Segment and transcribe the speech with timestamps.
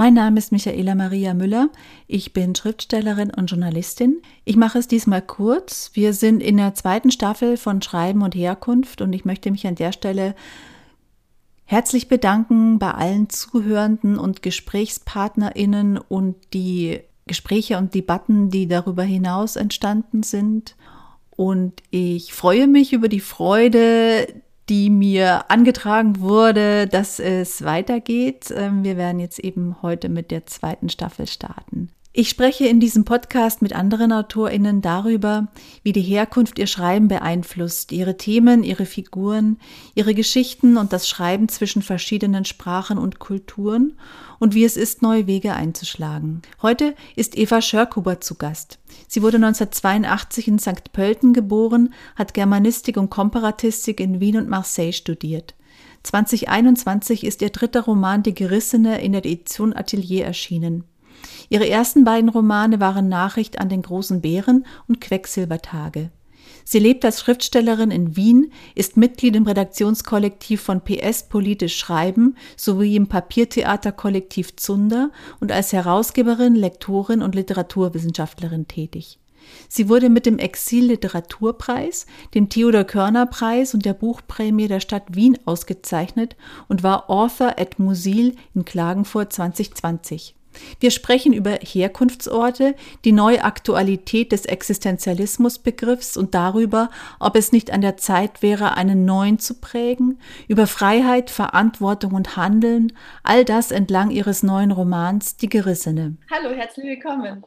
[0.00, 1.70] Mein Name ist Michaela Maria Müller.
[2.06, 4.22] Ich bin Schriftstellerin und Journalistin.
[4.44, 5.90] Ich mache es diesmal kurz.
[5.94, 9.74] Wir sind in der zweiten Staffel von Schreiben und Herkunft und ich möchte mich an
[9.74, 10.36] der Stelle
[11.64, 19.56] herzlich bedanken bei allen Zuhörenden und GesprächspartnerInnen und die Gespräche und Debatten, die darüber hinaus
[19.56, 20.76] entstanden sind.
[21.30, 24.28] Und ich freue mich über die Freude,
[24.68, 28.52] die mir angetragen wurde, dass es weitergeht.
[28.54, 31.90] Ähm, wir werden jetzt eben heute mit der zweiten Staffel starten.
[32.14, 35.48] Ich spreche in diesem Podcast mit anderen AutorInnen darüber,
[35.84, 39.58] wie die Herkunft ihr Schreiben beeinflusst, ihre Themen, ihre Figuren,
[39.94, 43.92] ihre Geschichten und das Schreiben zwischen verschiedenen Sprachen und Kulturen
[44.40, 46.42] und wie es ist, neue Wege einzuschlagen.
[46.60, 48.80] Heute ist Eva Schörkuber zu Gast.
[49.08, 50.92] Sie wurde 1982 in St.
[50.92, 55.54] Pölten geboren, hat Germanistik und Komparatistik in Wien und Marseille studiert.
[56.02, 60.84] 2021 ist ihr dritter Roman Die Gerissene in der Edition Atelier erschienen.
[61.48, 66.10] Ihre ersten beiden Romane waren Nachricht an den großen Bären und Quecksilbertage.
[66.70, 72.94] Sie lebt als Schriftstellerin in Wien, ist Mitglied im Redaktionskollektiv von PS Politisch Schreiben sowie
[72.94, 75.10] im Papiertheaterkollektiv Zunder
[75.40, 79.18] und als Herausgeberin, Lektorin und Literaturwissenschaftlerin tätig.
[79.70, 86.36] Sie wurde mit dem Exil-Literaturpreis, dem Theodor-Körner-Preis und der Buchprämie der Stadt Wien ausgezeichnet
[86.68, 90.34] und war Author at Musil in Klagenfurt 2020.
[90.80, 97.80] Wir sprechen über Herkunftsorte, die neue Aktualität des Existenzialismusbegriffs und darüber, ob es nicht an
[97.80, 102.92] der Zeit wäre, einen neuen zu prägen, über Freiheit, Verantwortung und Handeln,
[103.22, 106.16] all das entlang ihres neuen Romans Die Gerissene.
[106.30, 107.44] Hallo, herzlich willkommen.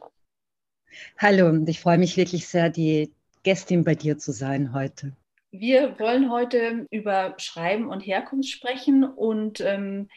[1.18, 5.12] Hallo, und ich freue mich wirklich sehr, die Gästin bei dir zu sein heute.
[5.50, 10.08] Wir wollen heute über Schreiben und Herkunft sprechen und ähm,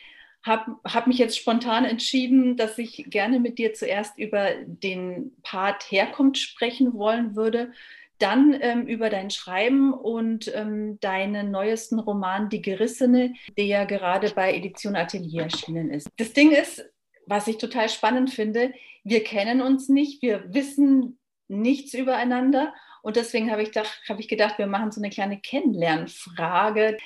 [0.45, 5.91] habe hab mich jetzt spontan entschieden, dass ich gerne mit dir zuerst über den Part
[5.91, 7.71] Herkunft sprechen wollen würde,
[8.19, 14.31] dann ähm, über dein Schreiben und ähm, deinen neuesten Roman Die Gerissene, der ja gerade
[14.31, 16.07] bei Edition Atelier erschienen ist.
[16.17, 16.85] Das Ding ist,
[17.25, 18.71] was ich total spannend finde,
[19.03, 21.17] wir kennen uns nicht, wir wissen
[21.47, 26.97] nichts übereinander und deswegen habe ich, hab ich gedacht, wir machen so eine kleine Kennenlernfrage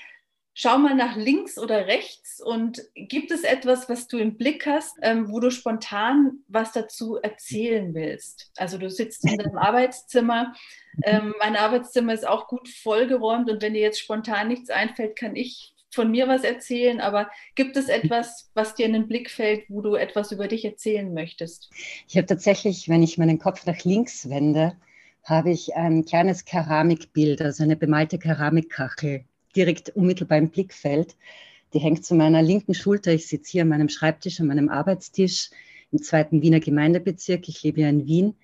[0.59, 4.97] schau mal nach links oder rechts und gibt es etwas, was du im Blick hast,
[5.02, 8.52] ähm, wo du spontan was dazu erzählen willst?
[8.58, 10.53] Also du sitzt in deinem Arbeitszimmer.
[11.03, 15.38] Ähm, mein Arbeitszimmer ist auch gut vollgeräumt und wenn dir jetzt spontan nichts einfällt, kann
[15.38, 19.64] ich von mir was erzählen, aber gibt es etwas, was dir in den Blick fällt,
[19.69, 21.72] wo du etwas über dich erzählen möchtest?
[22.06, 24.75] Ich habe tatsächlich, wenn ich meinen Kopf nach links wende,
[25.24, 29.24] habe ich ein kleines Keramikbild, also eine bemalte Keramikkachel
[29.56, 31.16] direkt unmittelbar im Blickfeld.
[31.74, 33.12] Die hängt zu meiner linken Schulter.
[33.12, 35.50] Ich sitze hier an meinem Schreibtisch, an meinem Arbeitstisch
[35.92, 37.48] im zweiten Wiener Gemeindebezirk.
[37.48, 38.36] Ich lebe ja in Wien.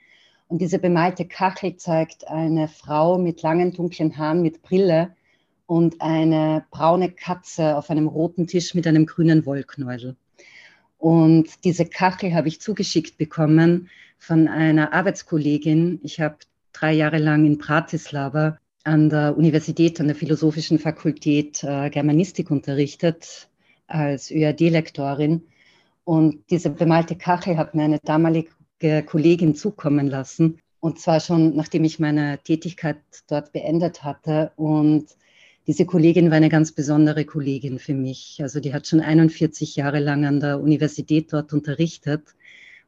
[0.47, 5.15] Und diese bemalte Kachel zeigt eine Frau mit langen dunklen Haaren mit Brille
[5.65, 10.15] und eine braune Katze auf einem roten Tisch mit einem grünen Wollknäuel.
[10.99, 13.89] Und diese Kachel habe ich zugeschickt bekommen
[14.19, 15.99] von einer Arbeitskollegin.
[16.03, 16.37] Ich habe
[16.73, 23.49] drei Jahre lang in Bratislava an der Universität, an der Philosophischen Fakultät äh, Germanistik unterrichtet
[23.87, 25.41] als ÖAD-Lektorin.
[26.03, 28.49] Und diese bemalte Kachel hat mir eine damalige
[29.05, 30.59] Kollegin zukommen lassen.
[30.79, 32.97] Und zwar schon, nachdem ich meine Tätigkeit
[33.27, 34.51] dort beendet hatte.
[34.55, 35.07] Und
[35.65, 38.37] diese Kollegin war eine ganz besondere Kollegin für mich.
[38.43, 42.35] Also die hat schon 41 Jahre lang an der Universität dort unterrichtet.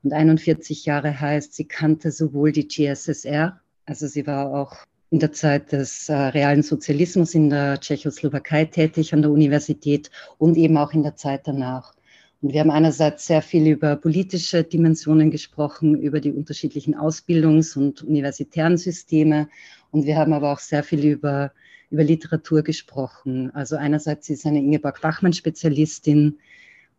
[0.04, 5.32] Und 41 Jahre heißt, sie kannte sowohl die GSSR, also sie war auch in der
[5.32, 10.94] Zeit des äh, realen Sozialismus in der Tschechoslowakei tätig an der Universität und eben auch
[10.94, 11.94] in der Zeit danach.
[12.42, 18.04] Und wir haben einerseits sehr viel über politische Dimensionen gesprochen, über die unterschiedlichen Ausbildungs- und
[18.04, 19.48] universitären Systeme.
[19.92, 21.52] Und wir haben aber auch sehr viel über,
[21.90, 23.50] über Literatur gesprochen.
[23.56, 26.38] Also einerseits ist eine Ingeborg Bachmann-Spezialistin,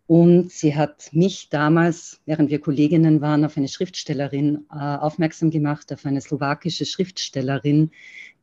[0.08, 5.92] und sie hat mich damals, während wir Kolleginnen waren, auf eine Schriftstellerin äh, aufmerksam gemacht,
[5.92, 7.90] auf eine slowakische Schriftstellerin,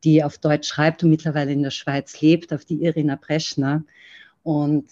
[0.04, 3.82] die auf Deutsch schreibt und mittlerweile in der Schweiz lebt, auf die Irina Preschner.
[4.44, 4.84] Und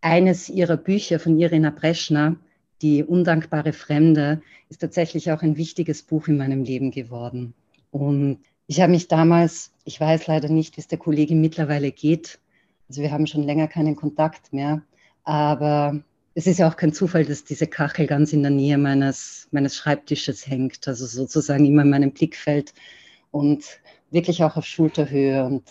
[0.00, 2.36] eines ihrer Bücher von Irina Preschner,
[2.80, 4.40] Die undankbare Fremde,
[4.70, 7.52] ist tatsächlich auch ein wichtiges Buch in meinem Leben geworden.
[7.90, 12.38] Und ich habe mich damals, ich weiß leider nicht, wie es der Kollegin mittlerweile geht,
[12.88, 14.82] also wir haben schon länger keinen Kontakt mehr,
[15.26, 16.00] aber
[16.34, 19.76] es ist ja auch kein Zufall, dass diese Kachel ganz in der Nähe meines, meines
[19.76, 22.72] Schreibtisches hängt, also sozusagen immer in meinem Blickfeld
[23.32, 23.64] und
[24.10, 25.44] wirklich auch auf Schulterhöhe.
[25.44, 25.64] Und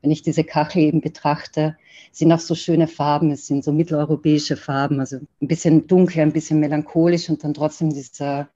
[0.00, 1.76] wenn ich diese Kachel eben betrachte,
[2.12, 3.32] sind auch so schöne Farben.
[3.32, 7.90] Es sind so mitteleuropäische Farben, also ein bisschen dunkel, ein bisschen melancholisch und dann trotzdem
[7.90, 8.48] dieser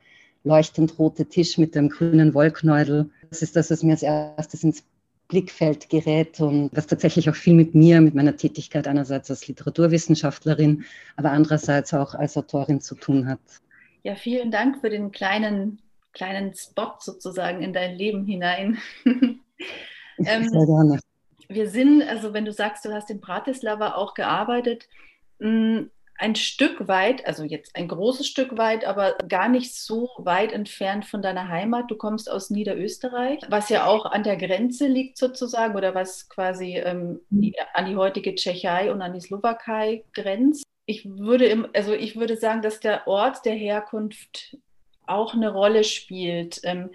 [0.44, 3.10] leuchtend rote Tisch mit dem grünen Wollknäudel.
[3.30, 4.84] Das ist das, was mir als erstes ins
[5.28, 10.84] Blickfeld gerät und was tatsächlich auch viel mit mir, mit meiner Tätigkeit einerseits als Literaturwissenschaftlerin,
[11.16, 13.40] aber andererseits auch als Autorin zu tun hat.
[14.02, 15.80] Ja, vielen Dank für den kleinen,
[16.12, 18.78] kleinen Spot sozusagen in dein Leben hinein.
[19.04, 19.40] ähm,
[20.18, 21.00] Sehr gerne.
[21.48, 24.88] Wir sind, also wenn du sagst, du hast in Bratislava auch gearbeitet,
[25.40, 30.52] hm, ein Stück weit, also jetzt ein großes Stück weit, aber gar nicht so weit
[30.52, 31.90] entfernt von deiner Heimat.
[31.90, 36.76] Du kommst aus Niederösterreich, was ja auch an der Grenze liegt sozusagen oder was quasi
[36.76, 37.52] ähm, mhm.
[37.74, 40.64] an die heutige Tschechei und an die Slowakei grenzt.
[40.86, 44.56] Ich würde, im, also ich würde sagen, dass der Ort der Herkunft
[45.06, 46.60] auch eine Rolle spielt.
[46.62, 46.90] Ähm,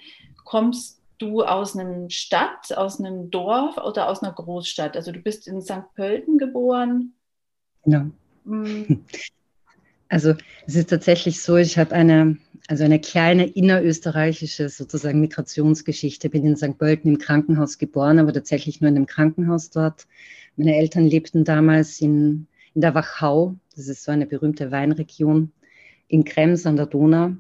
[0.46, 4.96] kommst du aus einer Stadt, aus einem Dorf oder aus einer Großstadt?
[4.96, 5.94] Also du bist in St.
[5.96, 7.14] Pölten geboren.
[7.84, 8.12] Genau.
[8.46, 9.06] Mhm.
[10.12, 10.34] Also
[10.68, 12.36] es ist tatsächlich so, ich habe eine,
[12.68, 16.30] also eine kleine innerösterreichische sozusagen Migrationsgeschichte.
[16.30, 16.78] Bin in St.
[16.78, 20.08] Pölten im Krankenhaus geboren, aber tatsächlich nur in einem Krankenhaus dort.
[20.58, 25.54] Meine Eltern lebten damals in, in der Wachau, das ist so eine berühmte Weinregion,
[26.10, 27.32] in Krems an der Donau.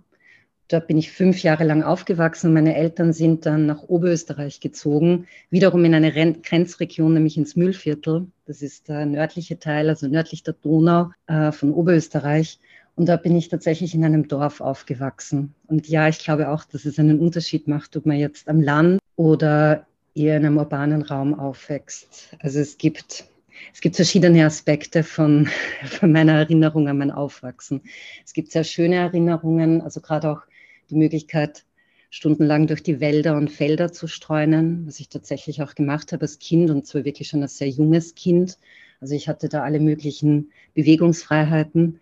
[0.71, 2.53] Dort bin ich fünf Jahre lang aufgewachsen.
[2.53, 8.27] Meine Eltern sind dann nach Oberösterreich gezogen, wiederum in eine Grenzregion, nämlich ins Mühlviertel.
[8.45, 12.57] Das ist der nördliche Teil, also nördlich der Donau äh, von Oberösterreich.
[12.95, 15.56] Und da bin ich tatsächlich in einem Dorf aufgewachsen.
[15.68, 19.01] Und ja, ich glaube auch, dass es einen Unterschied macht, ob man jetzt am Land
[19.18, 19.85] oder
[20.15, 22.38] eher in einem urbanen Raum aufwächst.
[22.39, 23.25] Also es gibt
[23.73, 25.50] es gibt verschiedene Aspekte von,
[25.85, 27.81] von meiner Erinnerung an mein Aufwachsen.
[28.25, 30.41] Es gibt sehr schöne Erinnerungen, also gerade auch
[30.92, 31.66] die Möglichkeit,
[32.10, 36.40] stundenlang durch die Wälder und Felder zu streunen, was ich tatsächlich auch gemacht habe als
[36.40, 38.60] Kind und zwar wirklich schon als sehr junges Kind.
[39.00, 42.00] Also ich hatte da alle möglichen Bewegungsfreiheiten.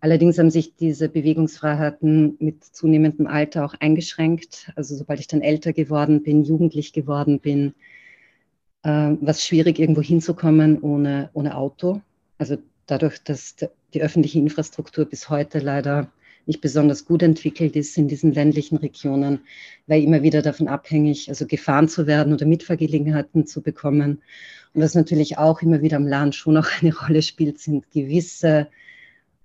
[0.00, 4.70] Allerdings haben sich diese Bewegungsfreiheiten mit zunehmendem Alter auch eingeschränkt.
[4.76, 7.74] Also sobald ich dann älter geworden bin, jugendlich geworden bin,
[8.82, 12.02] äh, war es schwierig, irgendwo hinzukommen ohne, ohne Auto.
[12.36, 13.56] Also dadurch, dass
[13.94, 16.12] die öffentliche Infrastruktur bis heute leider
[16.46, 19.40] nicht besonders gut entwickelt ist in diesen ländlichen Regionen,
[19.86, 24.22] weil immer wieder davon abhängig, also gefahren zu werden oder Mitfahrgelegenheiten zu bekommen.
[24.72, 28.68] Und was natürlich auch immer wieder am Land schon auch eine Rolle spielt, sind gewisse,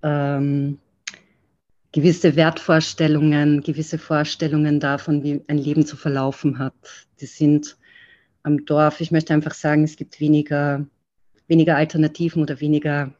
[0.03, 0.77] ähm,
[1.91, 6.73] gewisse Wertvorstellungen, gewisse Vorstellungen davon, wie ein Leben zu verlaufen hat.
[7.19, 7.77] Die sind
[8.43, 10.85] am Dorf, ich möchte einfach sagen, es gibt weniger,
[11.47, 13.13] weniger Alternativen oder weniger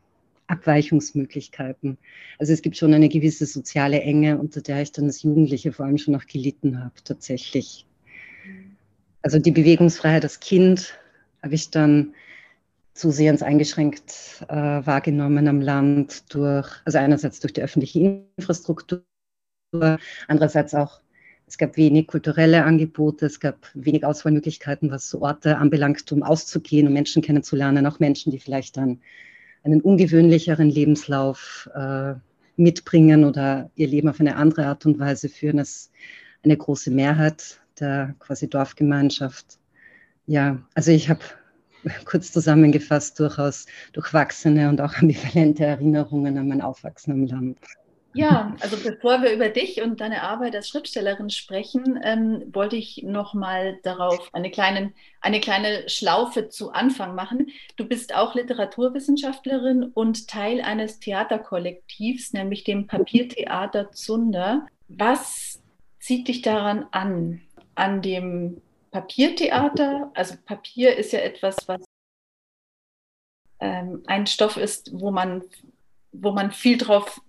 [0.52, 1.98] Abweichungsmöglichkeiten.
[2.38, 5.86] Also es gibt schon eine gewisse soziale Enge, unter der ich dann als Jugendliche vor
[5.86, 7.86] allem schon noch gelitten habe, tatsächlich.
[9.22, 11.00] Also die Bewegungsfreiheit als Kind
[11.42, 12.14] habe ich dann
[12.94, 19.04] zusehends eingeschränkt äh, wahrgenommen am Land durch, also einerseits durch die öffentliche Infrastruktur,
[20.28, 21.02] andererseits auch,
[21.48, 26.88] es gab wenig kulturelle Angebote, es gab wenig Auswahlmöglichkeiten, was so Orte anbelangt, um auszugehen,
[26.88, 29.02] um Menschen kennenzulernen, auch Menschen, die vielleicht dann
[29.64, 32.14] einen ungewöhnlicheren Lebenslauf äh,
[32.56, 35.92] mitbringen oder ihr Leben auf eine andere Art und Weise führen als
[36.44, 39.60] eine große Mehrheit der quasi Dorfgemeinschaft.
[40.28, 41.22] Ja, also ich habe
[42.06, 47.58] kurz zusammengefasst durchaus durchwachsene und auch ambivalente Erinnerungen an mein Aufwachsen im Land.
[48.14, 53.04] Ja, also bevor wir über dich und deine Arbeit als Schriftstellerin sprechen, ähm, wollte ich
[53.04, 54.92] noch mal darauf eine, kleine,
[55.22, 57.52] eine kleine Schlaufe zu Anfang machen.
[57.78, 64.68] Du bist auch Literaturwissenschaftlerin und Teil eines Theaterkollektivs, nämlich dem Papiertheater Zunder.
[64.90, 65.62] Was
[66.00, 67.42] zieht dich daran an,
[67.76, 70.12] an dem Papiertheater?
[70.16, 71.82] Also Papier ist ja etwas, was
[73.62, 75.44] ähm, ein Stoff ist, wo man
[76.12, 77.22] wo man viel drauf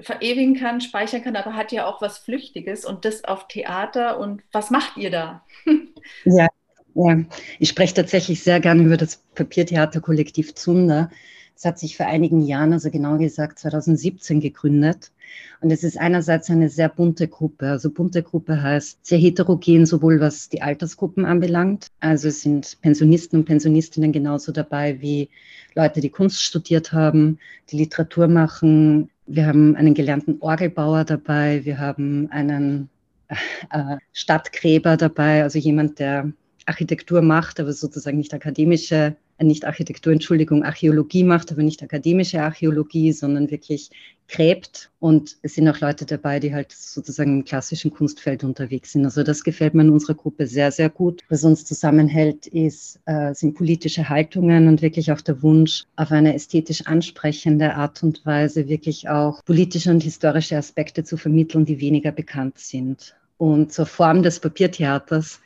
[0.00, 4.18] verewigen kann, speichern kann, aber hat ja auch was Flüchtiges und das auf Theater.
[4.18, 5.44] Und was macht ihr da?
[6.24, 6.48] ja,
[6.94, 7.24] ja,
[7.58, 11.10] ich spreche tatsächlich sehr gerne über das Papiertheaterkollektiv Zunder.
[11.56, 15.12] Es hat sich vor einigen Jahren, also genau gesagt 2017, gegründet.
[15.60, 17.68] Und es ist einerseits eine sehr bunte Gruppe.
[17.68, 21.88] Also bunte Gruppe heißt sehr heterogen, sowohl was die Altersgruppen anbelangt.
[22.00, 25.28] Also es sind Pensionisten und Pensionistinnen genauso dabei wie
[25.74, 27.38] Leute, die Kunst studiert haben,
[27.70, 32.88] die Literatur machen, wir haben einen gelernten Orgelbauer dabei, wir haben einen
[33.28, 36.32] äh, Stadtgräber dabei, also jemand, der
[36.66, 42.42] Architektur macht, aber sozusagen nicht akademische, äh, nicht Architektur, Entschuldigung, Archäologie macht, aber nicht akademische
[42.42, 43.90] Archäologie, sondern wirklich
[44.28, 44.90] gräbt.
[45.00, 49.04] Und es sind auch Leute dabei, die halt sozusagen im klassischen Kunstfeld unterwegs sind.
[49.04, 51.22] Also das gefällt mir in unserer Gruppe sehr, sehr gut.
[51.28, 56.34] Was uns zusammenhält, ist, äh, sind politische Haltungen und wirklich auch der Wunsch, auf eine
[56.34, 62.12] ästhetisch ansprechende Art und Weise wirklich auch politische und historische Aspekte zu vermitteln, die weniger
[62.12, 63.16] bekannt sind.
[63.38, 65.40] Und zur Form des Papiertheaters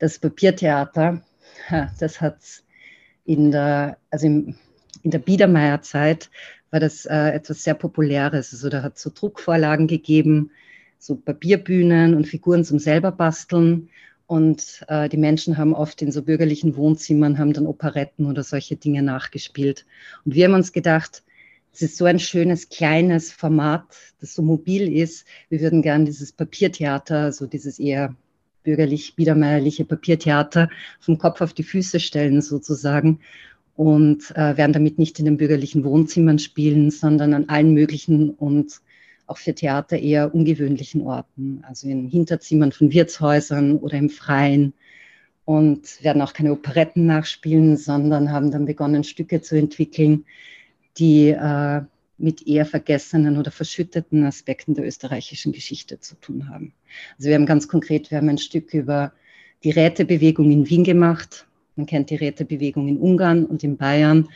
[0.00, 1.22] das Papiertheater,
[2.00, 2.38] das hat
[3.24, 4.56] in der, also im,
[5.02, 6.30] in der Biedermeierzeit
[6.70, 8.52] war das äh, etwas sehr Populäres.
[8.52, 10.50] Also da hat es so Druckvorlagen gegeben,
[10.98, 13.90] so Papierbühnen und Figuren zum selber basteln.
[14.26, 18.76] Und äh, die Menschen haben oft in so bürgerlichen Wohnzimmern, haben dann Operetten oder solche
[18.76, 19.84] Dinge nachgespielt.
[20.24, 21.24] Und wir haben uns gedacht,
[21.72, 23.84] es ist so ein schönes, kleines Format,
[24.20, 25.26] das so mobil ist.
[25.50, 28.14] Wir würden gern dieses Papiertheater, so dieses eher
[28.62, 30.68] bürgerlich biedermeierliche Papiertheater
[31.00, 33.20] vom Kopf auf die Füße stellen sozusagen
[33.76, 38.80] und äh, werden damit nicht in den bürgerlichen Wohnzimmern spielen, sondern an allen möglichen und
[39.26, 44.74] auch für Theater eher ungewöhnlichen Orten, also in Hinterzimmern von Wirtshäusern oder im Freien
[45.44, 50.24] und werden auch keine Operetten nachspielen, sondern haben dann begonnen, Stücke zu entwickeln,
[50.98, 51.82] die äh,
[52.20, 56.72] mit eher vergessenen oder verschütteten Aspekten der österreichischen Geschichte zu tun haben.
[57.18, 59.12] Also wir haben ganz konkret, wir haben ein Stück über
[59.64, 61.46] die Rätebewegung in Wien gemacht.
[61.76, 64.28] Man kennt die Rätebewegung in Ungarn und in Bayern,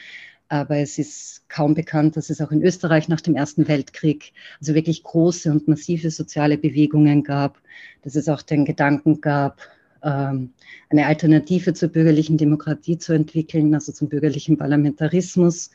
[0.49, 4.75] aber es ist kaum bekannt, dass es auch in Österreich nach dem Ersten Weltkrieg also
[4.75, 7.61] wirklich große und massive soziale Bewegungen gab,
[8.03, 9.61] dass es auch den Gedanken gab,
[10.03, 10.53] ähm,
[10.91, 15.71] eine Alternative zur bürgerlichen Demokratie zu entwickeln, also zum bürgerlichen Parlamentarismus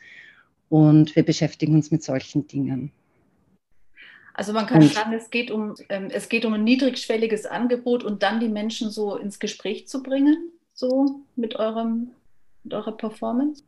[0.69, 2.91] und wir beschäftigen uns mit solchen Dingen.
[4.33, 8.05] Also man kann und, sagen, es geht, um, ähm, es geht um ein niedrigschwelliges Angebot
[8.05, 12.11] und dann die Menschen so ins Gespräch zu bringen, so mit, eurem,
[12.63, 13.63] mit eurer Performance?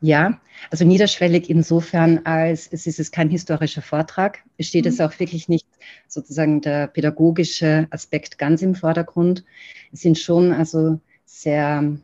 [0.00, 0.38] Ja,
[0.70, 4.44] also niederschwellig insofern, als es ist es kein historischer Vortrag.
[4.56, 4.90] Es steht mhm.
[4.90, 5.66] es auch wirklich nicht
[6.06, 9.44] sozusagen der pädagogische Aspekt ganz im Vordergrund.
[9.92, 11.96] Es sind schon also sehr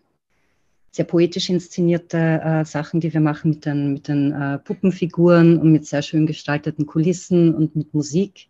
[0.93, 5.71] sehr poetisch inszenierte äh, Sachen, die wir machen mit den, mit den äh, Puppenfiguren und
[5.73, 8.49] mit sehr schön gestalteten Kulissen und mit Musik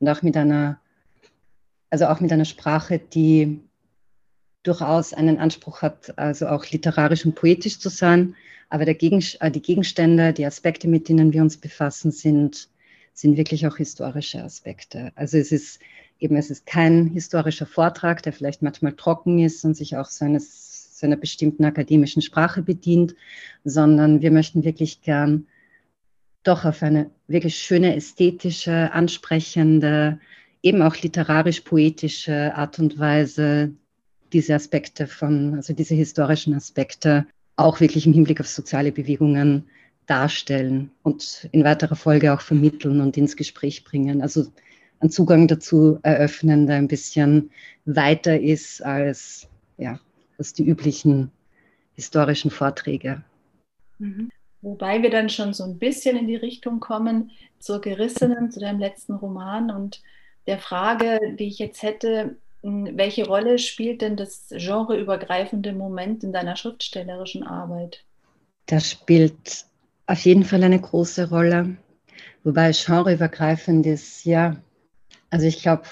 [0.00, 0.80] und auch mit einer,
[1.90, 3.60] also auch mit einer Sprache, die
[4.62, 8.34] durchaus einen Anspruch hat, also auch literarisch und poetisch zu sein.
[8.68, 12.68] Aber Gegen, äh, die Gegenstände, die Aspekte, mit denen wir uns befassen, sind,
[13.14, 15.12] sind wirklich auch historische Aspekte.
[15.14, 15.80] Also es ist
[16.18, 20.69] eben, es ist kein historischer Vortrag, der vielleicht manchmal trocken ist und sich auch seines
[21.00, 23.14] zu einer bestimmten akademischen Sprache bedient,
[23.64, 25.46] sondern wir möchten wirklich gern
[26.42, 30.20] doch auf eine wirklich schöne, ästhetische, ansprechende,
[30.62, 33.72] eben auch literarisch-poetische Art und Weise
[34.32, 37.26] diese Aspekte von, also diese historischen Aspekte
[37.56, 39.64] auch wirklich im Hinblick auf soziale Bewegungen
[40.06, 44.22] darstellen und in weiterer Folge auch vermitteln und ins Gespräch bringen.
[44.22, 44.46] Also
[44.98, 47.50] einen Zugang dazu eröffnen, der ein bisschen
[47.86, 49.98] weiter ist als ja,
[50.40, 51.30] als die üblichen
[51.94, 53.22] historischen Vorträge.
[53.98, 54.30] Mhm.
[54.62, 58.80] Wobei wir dann schon so ein bisschen in die Richtung kommen zur Gerissenen, zu deinem
[58.80, 60.02] letzten Roman und
[60.46, 66.56] der Frage, die ich jetzt hätte, welche Rolle spielt denn das genreübergreifende Moment in deiner
[66.56, 68.04] schriftstellerischen Arbeit?
[68.66, 69.66] Das spielt
[70.06, 71.76] auf jeden Fall eine große Rolle,
[72.44, 74.56] wobei genreübergreifend ist, ja.
[75.30, 75.84] Also ich glaube,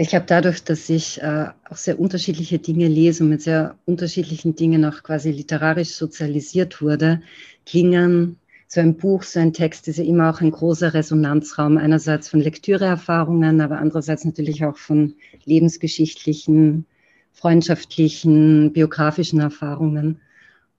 [0.00, 4.56] ich glaube, dadurch, dass ich äh, auch sehr unterschiedliche Dinge lese und mit sehr unterschiedlichen
[4.56, 7.20] Dingen auch quasi literarisch sozialisiert wurde,
[7.66, 12.30] klingen so ein Buch, so ein Text ist ja immer auch ein großer Resonanzraum, einerseits
[12.30, 16.86] von Lektüreerfahrungen, aber andererseits natürlich auch von lebensgeschichtlichen,
[17.34, 20.22] freundschaftlichen, biografischen Erfahrungen.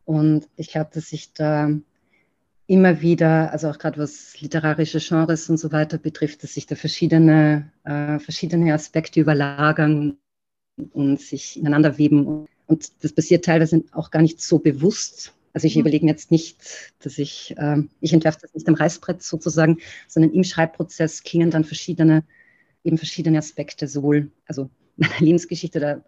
[0.06, 1.70] Und ich glaube, dass ich da
[2.72, 6.76] immer wieder, also auch gerade was literarische Genres und so weiter betrifft, dass sich da
[6.76, 10.18] verschiedene, äh, verschiedene Aspekte überlagern
[10.94, 12.48] und sich ineinander weben.
[12.68, 15.34] Und das passiert teilweise auch gar nicht so bewusst.
[15.52, 15.82] Also ich mhm.
[15.82, 16.62] überlege mir jetzt nicht,
[17.00, 21.66] dass ich, äh, ich entwerfe das nicht am Reißbrett sozusagen, sondern im Schreibprozess klingen dann
[21.66, 22.24] verschiedene,
[22.86, 26.06] eben verschiedene Aspekte, sowohl also meiner Lebensgeschichte oder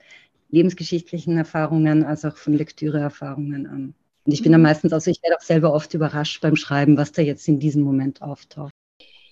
[0.50, 3.96] lebensgeschichtlichen Erfahrungen als auch von Lektüreerfahrungen an.
[4.26, 4.68] Und ich bin dann mhm.
[4.68, 7.84] meistens, also ich werde auch selber oft überrascht beim Schreiben, was da jetzt in diesem
[7.84, 8.72] Moment auftaucht.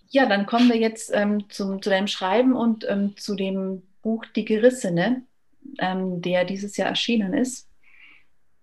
[0.10, 4.25] Ja, dann kommen wir jetzt ähm, zum, zu deinem Schreiben und ähm, zu dem Buch
[4.36, 5.24] Die Gerissene,
[5.79, 7.69] ähm, der dieses Jahr erschienen ist.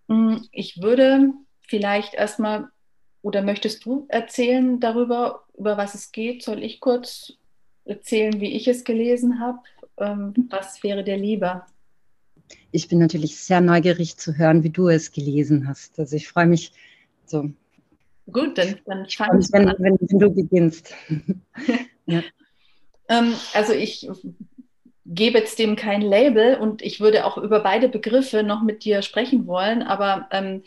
[0.08, 1.32] Hm, ich würde
[1.62, 2.68] vielleicht erstmal,
[3.22, 6.42] oder möchtest du erzählen darüber, über was es geht?
[6.42, 7.32] Soll ich kurz
[7.86, 9.58] erzählen, wie ich es gelesen habe?
[9.96, 11.66] Ähm, was wäre dir lieber?
[12.70, 15.98] Ich bin natürlich sehr neugierig zu hören, wie du es gelesen hast.
[15.98, 16.72] Also ich freue mich
[17.26, 17.50] so.
[18.30, 19.76] Gut, dann, dann fange ich wenn, an.
[19.78, 20.94] Wenn, wenn du beginnst.
[22.06, 22.22] ja.
[23.08, 24.08] ähm, also ich
[25.06, 29.00] gebe jetzt dem kein Label und ich würde auch über beide Begriffe noch mit dir
[29.00, 30.62] sprechen wollen, aber ähm,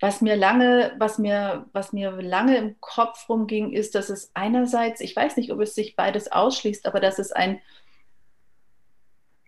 [0.00, 5.00] was mir lange, was mir, was mir lange im Kopf rumging, ist, dass es einerseits,
[5.00, 7.60] ich weiß nicht, ob es sich beides ausschließt, aber dass es ein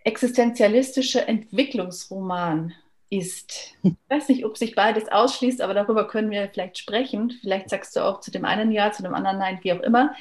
[0.05, 2.75] existenzialistischer Entwicklungsroman
[3.11, 3.75] ist.
[3.83, 7.33] Ich weiß nicht, ob sich beides ausschließt, aber darüber können wir vielleicht sprechen.
[7.41, 10.15] Vielleicht sagst du auch zu dem einen Ja, zu dem anderen Nein, wie auch immer.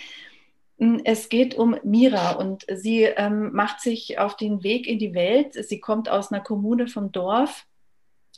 [1.04, 5.54] Es geht um Mira und sie ähm, macht sich auf den Weg in die Welt.
[5.54, 7.66] Sie kommt aus einer Kommune vom Dorf.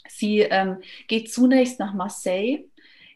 [0.07, 0.77] Sie ähm,
[1.07, 2.63] geht zunächst nach Marseille,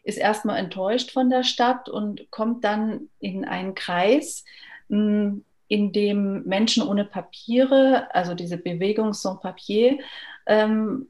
[0.02, 4.44] ist erstmal enttäuscht von der Stadt und kommt dann in einen Kreis,
[4.88, 5.38] mh,
[5.68, 9.98] in dem Menschen ohne Papiere, also diese Bewegung Sans Papier,
[10.46, 11.06] ähm,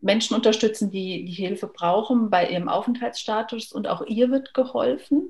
[0.00, 5.28] Menschen unterstützen, die die Hilfe brauchen bei ihrem Aufenthaltsstatus und auch ihr wird geholfen.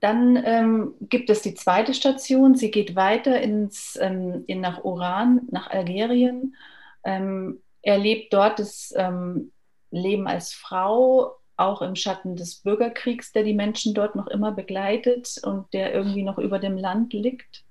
[0.00, 2.54] Dann ähm, gibt es die zweite Station.
[2.54, 6.56] Sie geht weiter ins, ähm, in, nach Oran, nach Algerien,
[7.04, 9.50] ähm, erlebt dort das ähm,
[9.90, 15.40] Leben als Frau, auch im Schatten des Bürgerkriegs, der die Menschen dort noch immer begleitet
[15.44, 17.64] und der irgendwie noch über dem Land liegt.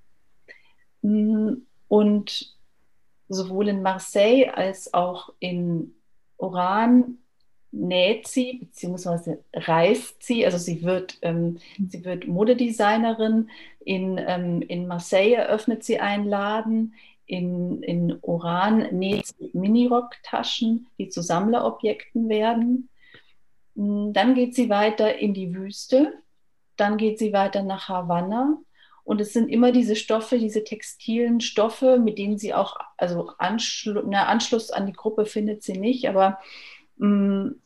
[1.01, 1.53] Mm,
[1.87, 2.55] und
[3.29, 5.93] sowohl in Marseille als auch in
[6.37, 7.17] Oran
[7.71, 9.37] näht sie bzw.
[9.53, 11.57] reist sie, also sie wird, ähm,
[11.89, 13.49] sie wird Modedesignerin.
[13.83, 16.93] In, ähm, in Marseille eröffnet sie einen Laden.
[17.25, 22.89] In, in Oran näht sie Minirock-Taschen, die zu Sammlerobjekten werden.
[23.75, 26.13] Hm, dann geht sie weiter in die Wüste,
[26.77, 28.57] dann geht sie weiter nach Havanna
[29.03, 34.01] und es sind immer diese Stoffe, diese textilen Stoffe, mit denen sie auch, also Anschlu
[34.05, 36.39] na, Anschluss an die Gruppe findet sie nicht, aber
[36.97, 37.61] mh, hm,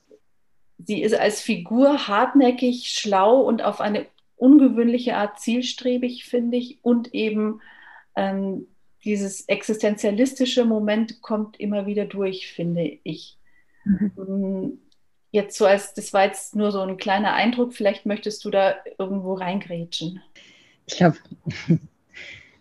[0.80, 7.14] sie ist als Figur hartnäckig, schlau und auf eine ungewöhnliche Art zielstrebig, finde ich, und
[7.14, 7.62] eben
[8.16, 8.68] ähm,
[9.04, 13.38] dieses existenzialistische Moment kommt immer wieder durch, finde ich.
[13.86, 14.80] Mhm.
[15.32, 18.76] Jetzt so als, das war jetzt nur so ein kleiner Eindruck, vielleicht möchtest du da
[18.98, 20.22] irgendwo reingrätschen.
[20.86, 21.18] Ich glaube,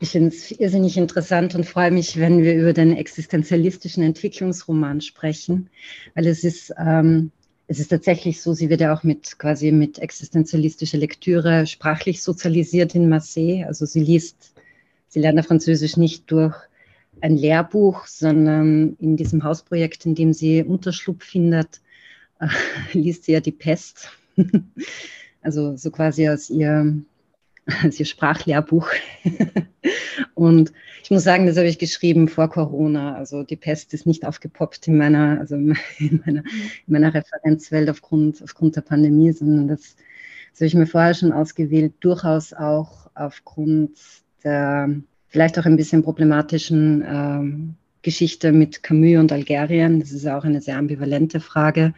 [0.00, 5.70] ich finde es irrsinnig interessant und freue mich, wenn wir über den existenzialistischen Entwicklungsroman sprechen,
[6.14, 7.30] weil es ist, ähm,
[7.68, 12.94] es ist tatsächlich so, sie wird ja auch mit quasi mit existenzialistischer Lektüre sprachlich sozialisiert
[12.94, 13.64] in Marseille.
[13.64, 14.54] Also sie liest,
[15.08, 16.54] sie lernt Französisch nicht durch
[17.20, 21.80] ein Lehrbuch, sondern in diesem Hausprojekt, in dem sie Unterschlupf findet,
[22.40, 22.48] äh,
[22.92, 24.10] liest sie ja die Pest.
[25.42, 27.02] also so quasi aus ihr,
[27.84, 28.88] aus ihr Sprachlehrbuch.
[30.34, 30.72] Und
[31.02, 33.14] ich muss sagen, das habe ich geschrieben vor Corona.
[33.14, 35.76] Also die Pest ist nicht aufgepoppt in meiner, also in
[36.24, 36.42] meiner, in
[36.86, 39.96] meiner Referenzwelt aufgrund, aufgrund der Pandemie, sondern das,
[40.50, 43.98] das habe ich mir vorher schon ausgewählt, durchaus auch aufgrund
[44.42, 44.90] der
[45.28, 47.74] vielleicht auch ein bisschen problematischen ähm,
[48.06, 49.98] Geschichte mit Camus und Algerien.
[49.98, 51.92] Das ist auch eine sehr ambivalente Frage.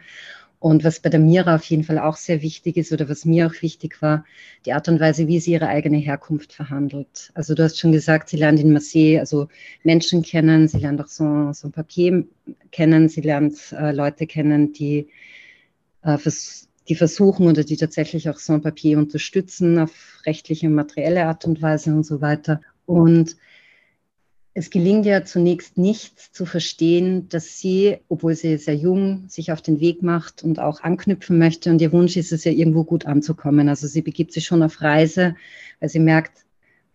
[0.57, 3.45] Und was bei der Mira auf jeden Fall auch sehr wichtig ist oder was mir
[3.45, 4.25] auch wichtig war,
[4.65, 7.31] die Art und Weise, wie sie ihre eigene Herkunft verhandelt.
[7.35, 9.49] Also du hast schon gesagt, sie lernt in Marseille also
[9.83, 12.25] Menschen kennen, sie lernt auch so, so ein Papier
[12.71, 15.09] kennen, sie lernt äh, Leute kennen, die,
[16.01, 19.91] äh, vers die versuchen oder die tatsächlich auch so ein Papier unterstützen auf
[20.25, 22.61] rechtliche und materielle Art und Weise und so weiter.
[22.87, 23.37] Und
[24.53, 29.61] es gelingt ja zunächst nicht zu verstehen, dass sie, obwohl sie sehr jung sich auf
[29.61, 33.05] den Weg macht und auch anknüpfen möchte, und ihr Wunsch ist es ja irgendwo gut
[33.05, 33.69] anzukommen.
[33.69, 35.35] Also sie begibt sich schon auf Reise,
[35.79, 36.45] weil sie merkt,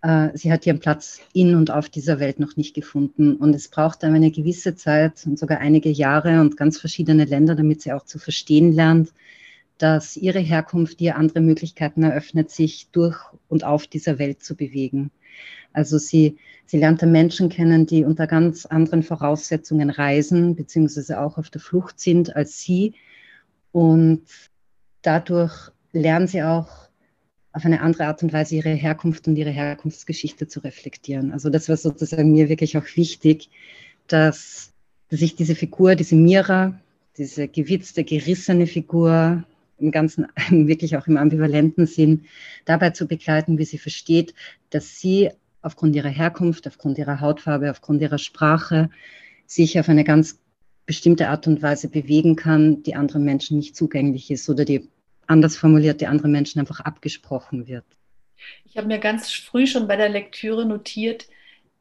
[0.02, 3.36] äh, sie hat ihren Platz in und auf dieser Welt noch nicht gefunden.
[3.36, 7.54] Und es braucht dann eine gewisse Zeit und sogar einige Jahre und ganz verschiedene Länder,
[7.54, 9.12] damit sie auch zu verstehen lernt,
[9.78, 15.10] dass ihre Herkunft ihr andere Möglichkeiten eröffnet, sich durch und auf dieser Welt zu bewegen.
[15.74, 21.50] Also sie, sie lernte Menschen kennen, die unter ganz anderen Voraussetzungen reisen, beziehungsweise auch auf
[21.50, 22.94] der Flucht sind als sie.
[23.72, 24.22] Und
[25.02, 26.68] dadurch lernen sie auch
[27.52, 31.32] auf eine andere Art und Weise ihre Herkunft und ihre Herkunftsgeschichte zu reflektieren.
[31.32, 33.50] Also das war sozusagen mir wirklich auch wichtig,
[34.08, 34.72] dass,
[35.08, 36.80] dass ich diese Figur, diese Mira,
[37.16, 39.44] diese gewitzte, gerissene Figur,
[39.78, 42.24] im ganzen, wirklich auch im ambivalenten Sinn,
[42.64, 44.34] dabei zu begleiten, wie sie versteht,
[44.70, 45.30] dass sie
[45.64, 48.90] aufgrund ihrer Herkunft, aufgrund ihrer Hautfarbe, aufgrund ihrer Sprache
[49.46, 50.40] sich auf eine ganz
[50.87, 54.88] bestimmte Art und Weise bewegen kann, die anderen Menschen nicht zugänglich ist oder die
[55.27, 57.85] anders formuliert, die anderen Menschen einfach abgesprochen wird.
[58.64, 61.27] Ich habe mir ganz früh schon bei der Lektüre notiert,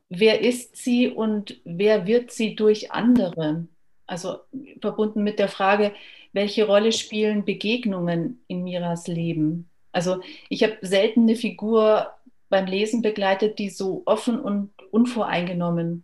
[0.10, 3.68] wer ist sie und wer wird sie durch andere?
[4.06, 4.38] Also
[4.80, 5.94] verbunden mit der Frage,
[6.32, 9.70] welche Rolle spielen Begegnungen in Miras Leben?
[9.92, 12.12] Also ich habe selten eine Figur
[12.54, 16.04] beim Lesen begleitet, die so offen und unvoreingenommen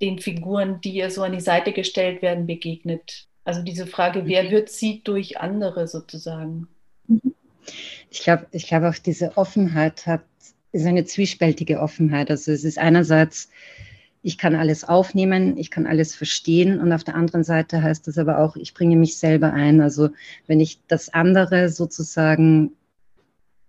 [0.00, 3.26] den Figuren, die ihr so an die Seite gestellt werden, begegnet.
[3.42, 4.50] Also diese Frage, wer mhm.
[4.52, 6.68] wird sie durch andere sozusagen?
[8.08, 10.22] Ich glaube, ich glaube auch diese Offenheit hat,
[10.70, 12.30] ist eine zwiespältige Offenheit.
[12.30, 13.50] Also es ist einerseits,
[14.22, 18.16] ich kann alles aufnehmen, ich kann alles verstehen und auf der anderen Seite heißt das
[18.16, 19.80] aber auch, ich bringe mich selber ein.
[19.80, 20.10] Also
[20.46, 22.76] wenn ich das andere sozusagen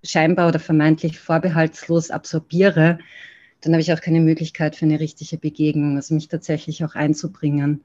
[0.03, 2.99] scheinbar oder vermeintlich vorbehaltslos absorbiere,
[3.61, 7.83] dann habe ich auch keine Möglichkeit für eine richtige Begegnung, also mich tatsächlich auch einzubringen.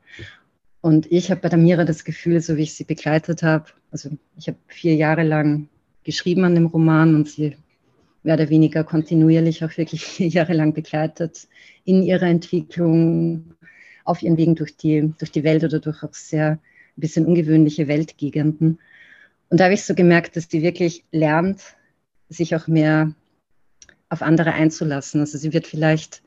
[0.81, 4.11] Und ich habe bei der Mira das Gefühl, so wie ich sie begleitet habe, also
[4.37, 5.69] ich habe vier Jahre lang
[6.05, 7.57] geschrieben an dem Roman und sie
[8.23, 11.49] mehr oder weniger kontinuierlich auch wirklich vier Jahre lang begleitet
[11.85, 13.55] in ihrer Entwicklung,
[14.05, 16.61] auf ihren Wegen durch die, durch die Welt oder durch auch sehr ein
[17.01, 18.79] bisschen ungewöhnliche Weltgegenden.
[19.51, 21.61] Und da habe ich so gemerkt, dass sie wirklich lernt,
[22.29, 23.13] sich auch mehr
[24.09, 25.21] auf andere einzulassen.
[25.21, 26.23] Also sie wird vielleicht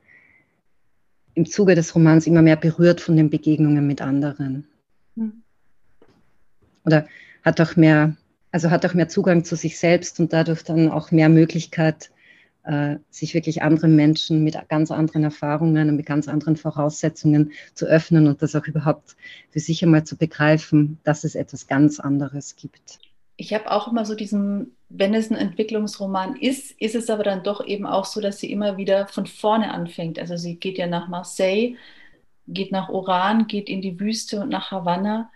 [1.33, 4.67] im Zuge des Romans immer mehr berührt von den Begegnungen mit anderen.
[5.15, 5.43] Mhm.
[6.85, 7.07] Oder
[7.43, 8.15] hat auch mehr,
[8.51, 12.11] also hat auch mehr Zugang zu sich selbst und dadurch dann auch mehr Möglichkeit,
[12.63, 17.85] äh, sich wirklich anderen Menschen mit ganz anderen Erfahrungen und mit ganz anderen Voraussetzungen zu
[17.85, 19.15] öffnen und das auch überhaupt
[19.49, 22.99] für sich einmal zu begreifen, dass es etwas ganz anderes gibt
[23.39, 27.43] ich habe auch immer so diesen, wenn es ein Entwicklungsroman ist, ist es aber dann
[27.43, 30.17] doch eben auch so, dass sie immer wieder von vorne anfängt.
[30.17, 31.75] Also sie geht ja nach Marseille,
[32.47, 35.31] geht nach Oran, geht in die Wüste und nach Havanna,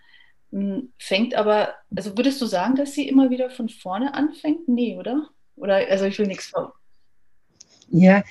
[0.50, 4.68] hm, fängt aber, also würdest du sagen, dass sie immer wieder von vorne anfängt?
[4.68, 5.28] Nee, oder?
[5.56, 6.74] Oder, also ich will nichts vor.
[7.90, 8.24] Ja,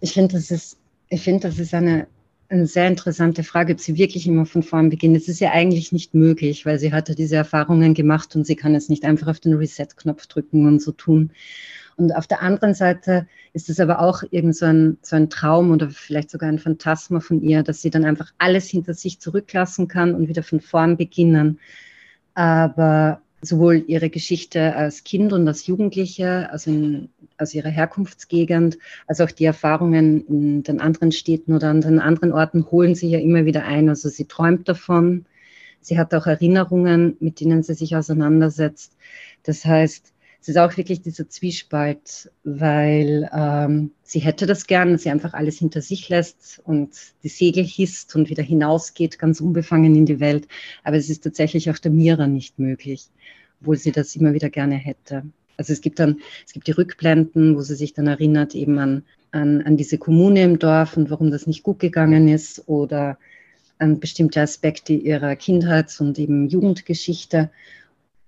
[0.00, 2.06] ich finde, das ist, ich finde, das ist eine
[2.50, 5.16] eine sehr interessante Frage, ob sie wirklich immer von vorn beginnt.
[5.16, 8.74] Es ist ja eigentlich nicht möglich, weil sie hatte diese Erfahrungen gemacht und sie kann
[8.74, 11.30] es nicht einfach auf den Reset-Knopf drücken und so tun.
[11.96, 15.70] Und auf der anderen Seite ist es aber auch irgend so ein, so ein Traum
[15.70, 19.86] oder vielleicht sogar ein Phantasma von ihr, dass sie dann einfach alles hinter sich zurücklassen
[19.86, 21.60] kann und wieder von vorn beginnen.
[22.34, 29.20] Aber sowohl ihre Geschichte als Kind und als Jugendliche, also in, aus ihrer Herkunftsgegend, als
[29.20, 33.18] auch die Erfahrungen in den anderen Städten oder an den anderen Orten holen sie ja
[33.18, 33.88] immer wieder ein.
[33.88, 35.24] Also sie träumt davon.
[35.80, 38.96] Sie hat auch Erinnerungen, mit denen sie sich auseinandersetzt.
[39.44, 45.02] Das heißt, es ist auch wirklich dieser Zwiespalt, weil ähm, sie hätte das gern, dass
[45.02, 46.90] sie einfach alles hinter sich lässt und
[47.22, 50.48] die Segel hisst und wieder hinausgeht, ganz unbefangen in die Welt.
[50.82, 53.08] Aber es ist tatsächlich auch der Mira nicht möglich,
[53.60, 55.24] obwohl sie das immer wieder gerne hätte.
[55.58, 59.04] Also es gibt dann, es gibt die Rückblenden, wo sie sich dann erinnert eben an,
[59.32, 63.18] an, an diese Kommune im Dorf und warum das nicht gut gegangen ist oder
[63.78, 67.50] an bestimmte Aspekte ihrer Kindheits- und eben Jugendgeschichte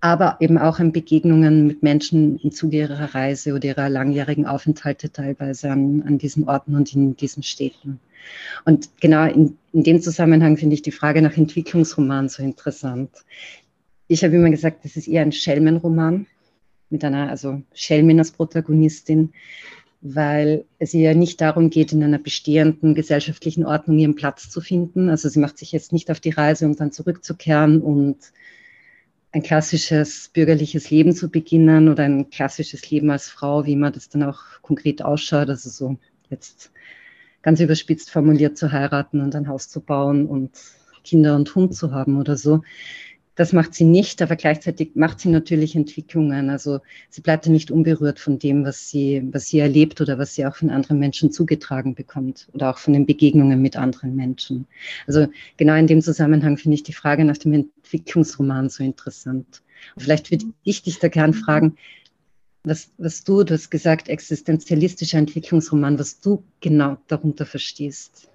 [0.02, 5.12] aber eben auch an Begegnungen mit Menschen im Zuge ihrer Reise oder ihrer langjährigen Aufenthalte
[5.12, 8.00] teilweise an, an diesen Orten und in diesen Städten.
[8.64, 13.10] Und genau in, in dem Zusammenhang finde ich die Frage nach Entwicklungsroman so interessant.
[14.08, 16.26] Ich habe immer gesagt, das ist eher ein Schelmenroman
[16.90, 19.32] mit einer, also Schelmin als Protagonistin,
[20.00, 25.08] weil es ihr nicht darum geht, in einer bestehenden gesellschaftlichen Ordnung ihren Platz zu finden.
[25.08, 28.16] Also sie macht sich jetzt nicht auf die Reise, um dann zurückzukehren und
[29.32, 34.10] ein klassisches bürgerliches Leben zu beginnen oder ein klassisches Leben als Frau, wie man das
[34.10, 35.48] dann auch konkret ausschaut.
[35.48, 35.96] Also so
[36.28, 36.70] jetzt
[37.40, 40.50] ganz überspitzt formuliert zu heiraten und ein Haus zu bauen und
[41.02, 42.62] Kinder und Hund zu haben oder so.
[43.34, 46.50] Das macht sie nicht, aber gleichzeitig macht sie natürlich Entwicklungen.
[46.50, 50.34] Also sie bleibt ja nicht unberührt von dem, was sie, was sie erlebt oder was
[50.34, 54.66] sie auch von anderen Menschen zugetragen bekommt oder auch von den Begegnungen mit anderen Menschen.
[55.06, 57.52] Also genau in dem Zusammenhang finde ich die Frage nach dem
[57.92, 59.62] Entwicklungsroman so interessant.
[59.98, 61.76] Vielleicht würde ich dich da gern fragen,
[62.64, 68.28] was, was du, du hast gesagt, existenzialistischer Entwicklungsroman, was du genau darunter verstehst.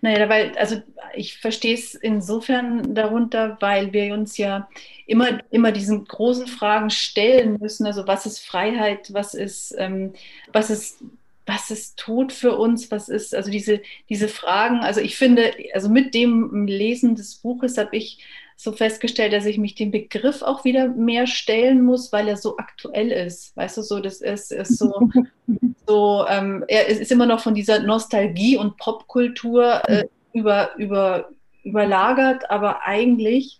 [0.00, 0.82] Naja, weil, also
[1.14, 4.68] ich verstehe es insofern darunter, weil wir uns ja
[5.06, 7.86] immer, immer diesen großen Fragen stellen müssen.
[7.86, 10.14] Also was ist Freiheit, was ist, ähm,
[10.52, 11.04] was ist,
[11.46, 15.88] was ist Tod für uns, was ist, also diese, diese Fragen, also ich finde, also
[15.88, 18.18] mit dem Lesen des Buches habe ich
[18.62, 22.58] so festgestellt, dass ich mich dem Begriff auch wieder mehr stellen muss, weil er so
[22.58, 23.56] aktuell ist.
[23.56, 25.08] Weißt du, so, das ist, ist so,
[25.86, 31.30] so ähm, er ist immer noch von dieser Nostalgie und Popkultur äh, über, über,
[31.64, 33.58] überlagert, aber eigentlich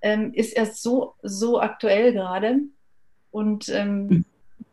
[0.00, 2.60] ähm, ist er so, so aktuell gerade.
[3.32, 4.24] Und ähm,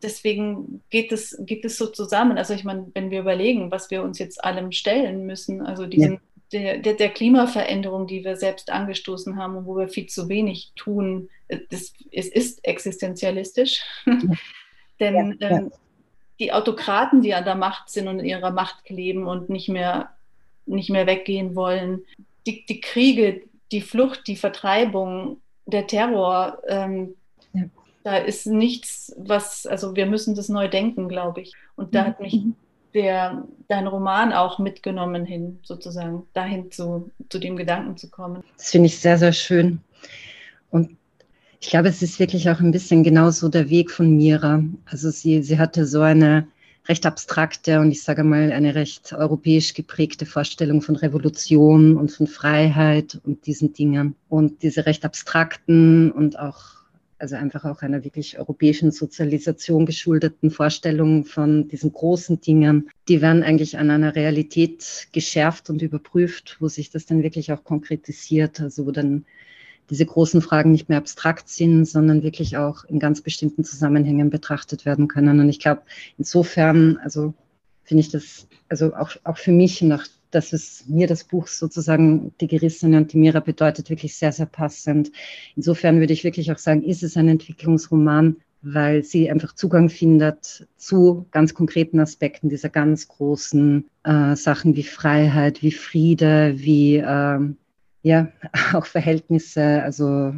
[0.04, 2.38] deswegen geht es, geht es so zusammen.
[2.38, 6.12] Also ich meine, wenn wir überlegen, was wir uns jetzt allem stellen müssen, also diesen,
[6.12, 6.20] ja.
[6.54, 10.72] Der, der, der, Klimaveränderung, die wir selbst angestoßen haben und wo wir viel zu wenig
[10.76, 13.82] tun, das, es ist existenzialistisch.
[14.06, 14.18] Ja.
[15.00, 15.72] Denn ja, ähm,
[16.38, 20.10] die Autokraten, die an der Macht sind und in ihrer Macht kleben und nicht mehr,
[20.66, 22.04] nicht mehr weggehen wollen,
[22.46, 27.16] die, die Kriege, die Flucht, die Vertreibung, der Terror, ähm,
[27.52, 27.64] ja.
[28.04, 31.52] da ist nichts, was, also wir müssen das neu denken, glaube ich.
[31.74, 32.54] Und da hat mich mhm.
[32.94, 38.42] Der, dein Roman auch mitgenommen hin, sozusagen, dahin zu, zu dem Gedanken zu kommen.
[38.56, 39.80] Das finde ich sehr, sehr schön.
[40.70, 40.96] Und
[41.60, 44.62] ich glaube, es ist wirklich auch ein bisschen genauso der Weg von Mira.
[44.84, 46.46] Also sie, sie hatte so eine
[46.86, 52.26] recht abstrakte und ich sage mal eine recht europäisch geprägte Vorstellung von Revolution und von
[52.26, 54.14] Freiheit und diesen Dingen.
[54.28, 56.83] Und diese recht abstrakten und auch,
[57.18, 63.42] also einfach auch einer wirklich europäischen Sozialisation geschuldeten Vorstellung von diesen großen Dingen, die werden
[63.42, 68.86] eigentlich an einer Realität geschärft und überprüft, wo sich das dann wirklich auch konkretisiert, also
[68.86, 69.24] wo dann
[69.90, 74.86] diese großen Fragen nicht mehr abstrakt sind, sondern wirklich auch in ganz bestimmten Zusammenhängen betrachtet
[74.86, 75.40] werden können.
[75.40, 75.82] Und ich glaube,
[76.16, 77.34] insofern, also
[77.82, 82.32] finde ich das, also auch, auch für mich, nach, dass es mir das Buch sozusagen
[82.40, 85.12] Die Gerissene und die Mira bedeutet, wirklich sehr, sehr passend.
[85.56, 90.66] Insofern würde ich wirklich auch sagen, ist es ein Entwicklungsroman, weil sie einfach Zugang findet
[90.76, 97.40] zu ganz konkreten Aspekten dieser ganz großen äh, Sachen wie Freiheit, wie Friede, wie äh,
[98.02, 98.28] ja,
[98.72, 100.34] auch Verhältnisse, also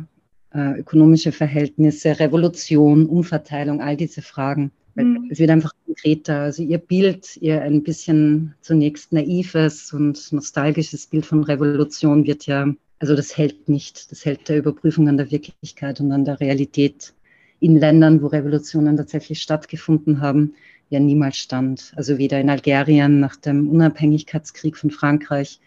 [0.52, 4.72] äh, ökonomische Verhältnisse, Revolution, Umverteilung, all diese Fragen.
[4.96, 5.28] Mhm.
[5.30, 6.40] Es wird einfach konkreter.
[6.40, 12.72] Also ihr Bild, ihr ein bisschen zunächst naives und nostalgisches Bild von Revolution wird ja,
[12.98, 14.10] also das hält nicht.
[14.10, 17.12] Das hält der Überprüfung an der Wirklichkeit und an der Realität
[17.60, 20.54] in Ländern, wo Revolutionen tatsächlich stattgefunden haben,
[20.90, 21.92] ja niemals stand.
[21.96, 25.60] Also weder in Algerien nach dem Unabhängigkeitskrieg von Frankreich,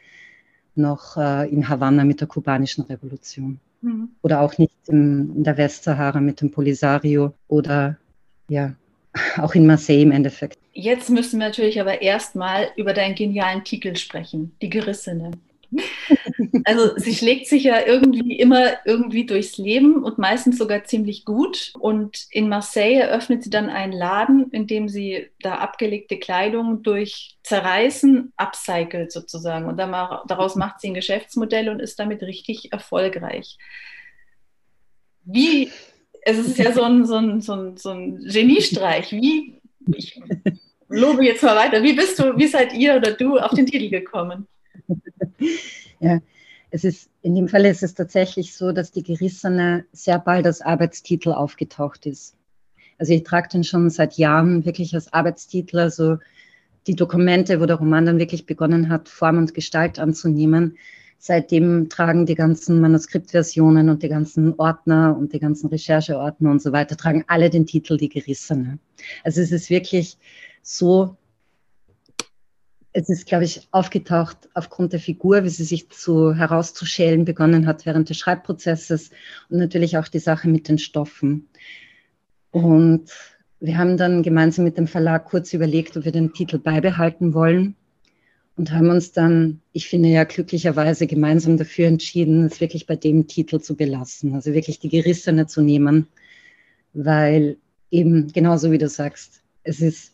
[0.75, 3.59] noch äh, in Havanna mit der kubanischen Revolution.
[3.81, 4.09] Mhm.
[4.21, 7.97] Oder auch nicht in der Westsahara mit dem Polisario oder
[8.47, 8.75] ja,
[9.37, 10.57] auch in Marseille im Endeffekt.
[10.73, 15.31] Jetzt müssen wir natürlich aber erstmal über deinen genialen Titel sprechen, Die Gerissene.
[16.65, 21.73] Also sie schlägt sich ja irgendwie immer irgendwie durchs Leben und meistens sogar ziemlich gut.
[21.79, 27.37] Und in Marseille eröffnet sie dann einen Laden, in dem sie da abgelegte Kleidung durch
[27.43, 29.67] Zerreißen upcycelt sozusagen.
[29.67, 33.57] Und daraus macht sie ein Geschäftsmodell und ist damit richtig erfolgreich.
[35.23, 35.71] Wie,
[36.21, 39.11] es ist ja so ein, so ein, so ein, so ein Geniestreich.
[39.11, 39.61] Wie,
[39.95, 40.19] ich
[40.89, 43.89] lobe jetzt mal weiter, wie bist du, wie seid ihr oder du auf den Titel
[43.89, 44.47] gekommen?
[46.01, 46.19] Ja,
[46.71, 50.61] es ist, in dem Fall ist es tatsächlich so, dass die Gerissene sehr bald als
[50.61, 52.35] Arbeitstitel aufgetaucht ist.
[52.97, 56.17] Also ich trage den schon seit Jahren wirklich als Arbeitstitel, also
[56.87, 60.77] die Dokumente, wo der Roman dann wirklich begonnen hat, Form und Gestalt anzunehmen.
[61.21, 66.71] Seitdem tragen die ganzen Manuskriptversionen und die ganzen Ordner und die ganzen Rechercheordner und so
[66.71, 68.79] weiter, tragen alle den Titel Die Gerissene.
[69.25, 70.17] Also es ist wirklich
[70.63, 71.17] so
[72.91, 77.85] es ist, glaube ich, aufgetaucht aufgrund der Figur, wie sie sich zu, herauszuschälen begonnen hat
[77.85, 79.11] während des Schreibprozesses
[79.49, 81.49] und natürlich auch die Sache mit den Stoffen.
[82.51, 83.11] Und
[83.59, 87.75] wir haben dann gemeinsam mit dem Verlag kurz überlegt, ob wir den Titel beibehalten wollen
[88.59, 93.25] und haben uns dann, ich finde ja glücklicherweise gemeinsam dafür entschieden, es wirklich bei dem
[93.25, 96.07] Titel zu belassen, also wirklich die Gerissene zu nehmen,
[96.91, 97.55] weil
[97.89, 100.13] eben genauso wie du sagst, es ist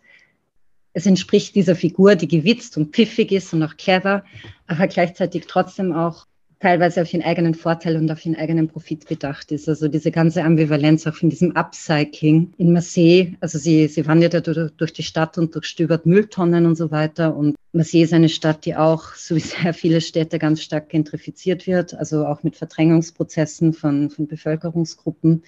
[0.93, 4.23] es entspricht dieser Figur, die gewitzt und pfiffig ist und auch clever,
[4.67, 6.27] aber gleichzeitig trotzdem auch
[6.65, 9.69] teilweise auf ihren eigenen Vorteil und auf ihren eigenen Profit bedacht ist.
[9.69, 13.35] Also diese ganze Ambivalenz auch von diesem Upcycling in Marseille.
[13.39, 17.35] Also sie, sie wandert ja durch, durch die Stadt und durchstöbert Mülltonnen und so weiter.
[17.35, 21.67] Und Marseille ist eine Stadt, die auch, so wie sehr viele Städte, ganz stark gentrifiziert
[21.67, 25.43] wird, also auch mit Verdrängungsprozessen von, von Bevölkerungsgruppen.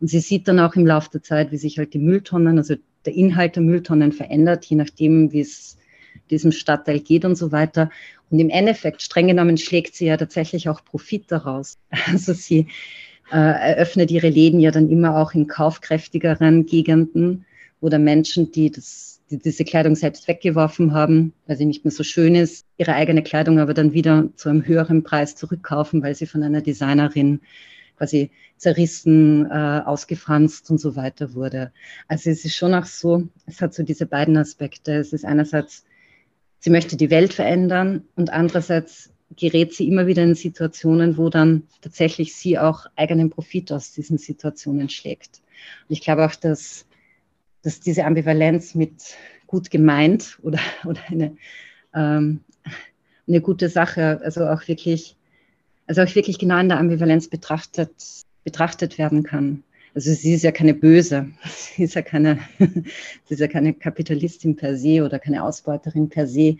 [0.00, 2.74] Und sie sieht dann auch im Laufe der Zeit, wie sich halt die Mülltonnen, also
[3.04, 5.78] der Inhalt der Mülltonnen verändert, je nachdem, wie es
[6.30, 7.90] diesem Stadtteil geht und so weiter.
[8.30, 11.78] Und im Endeffekt, streng genommen, schlägt sie ja tatsächlich auch Profit daraus.
[12.06, 12.68] Also sie
[13.32, 17.44] äh, eröffnet ihre Läden ja dann immer auch in kaufkräftigeren Gegenden,
[17.80, 22.02] dann Menschen, die, das, die diese Kleidung selbst weggeworfen haben, weil sie nicht mehr so
[22.02, 26.26] schön ist, ihre eigene Kleidung aber dann wieder zu einem höheren Preis zurückkaufen, weil sie
[26.26, 27.40] von einer Designerin
[27.96, 31.72] quasi zerrissen, äh, ausgefranst und so weiter wurde.
[32.08, 34.94] Also es ist schon auch so, es hat so diese beiden Aspekte.
[34.94, 35.84] Es ist einerseits,
[36.66, 41.62] sie möchte die Welt verändern und andererseits gerät sie immer wieder in Situationen, wo dann
[41.80, 45.42] tatsächlich sie auch eigenen Profit aus diesen Situationen schlägt.
[45.88, 46.84] Und ich glaube auch, dass
[47.62, 51.36] dass diese Ambivalenz mit gut gemeint oder, oder eine,
[51.94, 52.40] ähm,
[53.28, 55.16] eine gute Sache, also auch wirklich,
[55.86, 57.92] also auch wirklich genau in der Ambivalenz betrachtet,
[58.42, 59.62] betrachtet werden kann.
[59.96, 64.54] Also sie ist ja keine Böse, sie ist ja keine, sie ist ja keine Kapitalistin
[64.54, 66.58] per se oder keine Ausbeuterin per se.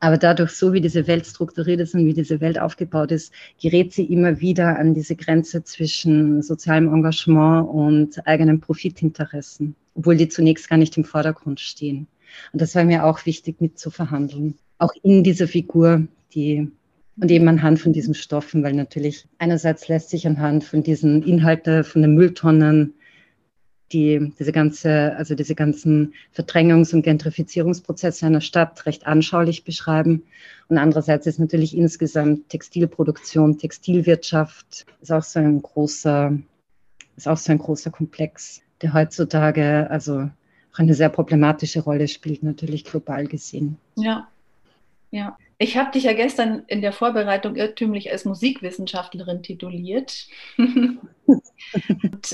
[0.00, 3.32] Aber dadurch, so wie diese Welt strukturiert ist und wie diese Welt aufgebaut ist,
[3.62, 10.28] gerät sie immer wieder an diese Grenze zwischen sozialem Engagement und eigenen Profitinteressen, obwohl die
[10.28, 12.08] zunächst gar nicht im Vordergrund stehen.
[12.52, 14.58] Und das war mir auch wichtig mit zu verhandeln.
[14.78, 16.72] Auch in dieser Figur, die
[17.20, 21.84] und eben anhand von diesen Stoffen, weil natürlich einerseits lässt sich anhand von diesen Inhalten,
[21.84, 22.94] von den Mülltonnen,
[23.92, 30.24] die, diese ganze, also diese ganzen Verdrängungs- und Gentrifizierungsprozesse einer Stadt recht anschaulich beschreiben.
[30.68, 36.36] Und andererseits ist natürlich insgesamt Textilproduktion, Textilwirtschaft ist auch so ein großer,
[37.16, 40.30] ist auch so ein großer Komplex, der heutzutage also
[40.72, 43.76] auch eine sehr problematische Rolle spielt, natürlich global gesehen.
[43.94, 44.26] Ja,
[45.12, 45.36] ja.
[45.58, 50.26] Ich habe dich ja gestern in der Vorbereitung irrtümlich als Musikwissenschaftlerin tituliert.
[50.56, 50.88] und,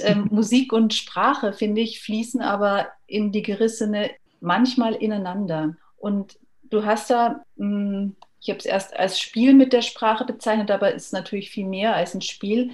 [0.04, 5.76] ähm, Musik und Sprache, finde ich, fließen aber in die gerissene manchmal ineinander.
[5.96, 10.24] Und du hast da, mh, hm, ich habe es erst als Spiel mit der Sprache
[10.24, 12.70] bezeichnet, aber es ist natürlich viel mehr als ein Spiel.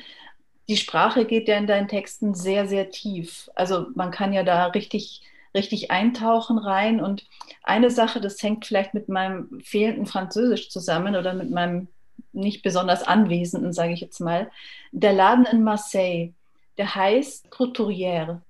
[0.69, 3.51] Die Sprache geht ja in deinen Texten sehr, sehr tief.
[3.57, 5.23] Also man kann ja da richtig
[5.57, 7.01] richtig eintauchen rein.
[7.01, 7.27] Und
[7.65, 11.89] eine Sache, das hängt vielleicht mit meinem fehlenden Französisch zusammen oder mit meinem
[12.33, 14.51] nicht besonders anwesenden, sage ich jetzt mal.
[14.93, 16.33] Der Laden in Marseille,
[16.79, 18.41] der heißt Couturière.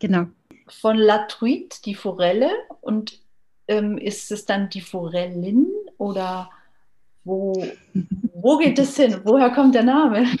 [0.00, 0.26] Genau.
[0.66, 2.50] Von La Truite, die Forelle.
[2.80, 3.20] Und
[3.68, 6.50] ähm, ist es dann die Forellin oder
[7.24, 7.66] wo,
[8.34, 9.20] wo geht es hin?
[9.24, 10.26] Woher kommt der Name?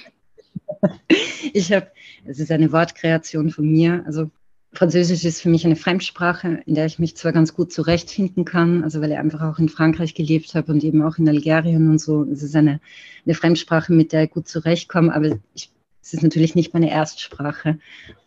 [1.52, 1.90] Ich habe,
[2.24, 4.02] es ist eine Wortkreation von mir.
[4.06, 4.30] Also
[4.74, 8.82] Französisch ist für mich eine Fremdsprache, in der ich mich zwar ganz gut zurechtfinden kann,
[8.82, 12.00] also weil ich einfach auch in Frankreich gelebt habe und eben auch in Algerien und
[12.00, 12.24] so.
[12.24, 12.80] Es ist eine,
[13.24, 15.70] eine Fremdsprache, mit der ich gut zurechtkomme, aber ich,
[16.02, 17.78] es ist natürlich nicht meine Erstsprache.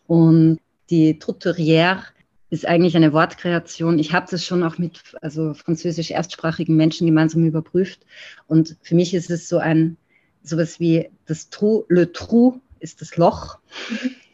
[0.06, 0.58] Und
[0.90, 2.02] die Trouturière
[2.50, 3.98] ist eigentlich eine Wortkreation.
[3.98, 8.06] Ich habe das schon auch mit also französisch erstsprachigen Menschen gemeinsam überprüft.
[8.46, 9.98] Und für mich ist es so ein
[10.42, 13.58] sowas wie das Trou, le Trou ist das Loch.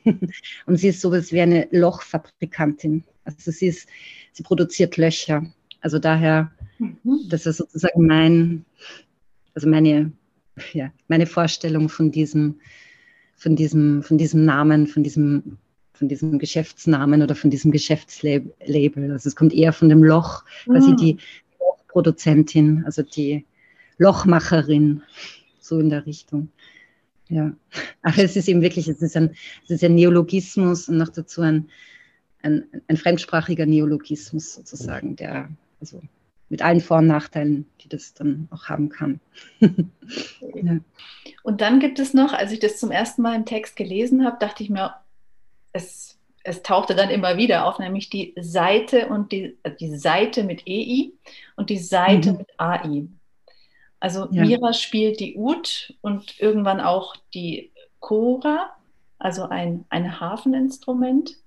[0.66, 3.04] und sie ist sowas wie eine Lochfabrikantin.
[3.24, 3.88] Also sie ist,
[4.32, 5.44] sie produziert Löcher.
[5.80, 6.98] Also daher, mhm.
[7.28, 8.64] das ist sozusagen mein,
[9.54, 10.12] also meine,
[10.72, 12.60] ja, meine Vorstellung von diesem,
[13.36, 15.58] von diesem, von diesem Namen, von diesem,
[15.92, 19.12] von diesem Geschäftsnamen oder von diesem Geschäftslabel.
[19.12, 20.84] Also es kommt eher von dem Loch, weil mhm.
[20.84, 21.18] sie die
[21.60, 23.44] Lochproduzentin, also die
[23.98, 25.02] Lochmacherin,
[25.60, 26.48] so in der Richtung.
[27.34, 27.52] Ja,
[28.02, 31.40] aber es ist eben wirklich, es ist ein, es ist ein Neologismus und noch dazu
[31.40, 31.68] ein,
[32.42, 35.48] ein, ein fremdsprachiger Neologismus sozusagen, der
[35.80, 36.00] also
[36.48, 39.18] mit allen Vor- und Nachteilen, die das dann auch haben kann.
[39.60, 40.78] ja.
[41.42, 44.36] Und dann gibt es noch, als ich das zum ersten Mal im Text gelesen habe,
[44.38, 44.94] dachte ich mir,
[45.72, 50.62] es, es tauchte dann immer wieder auf, nämlich die Seite und die, die Seite mit
[50.68, 51.10] EI
[51.56, 52.38] und die Seite mhm.
[52.38, 53.08] mit AI.
[54.04, 54.44] Also ja.
[54.44, 58.68] Mira spielt die Ud und irgendwann auch die Chora,
[59.18, 61.38] also ein, ein Hafeninstrument.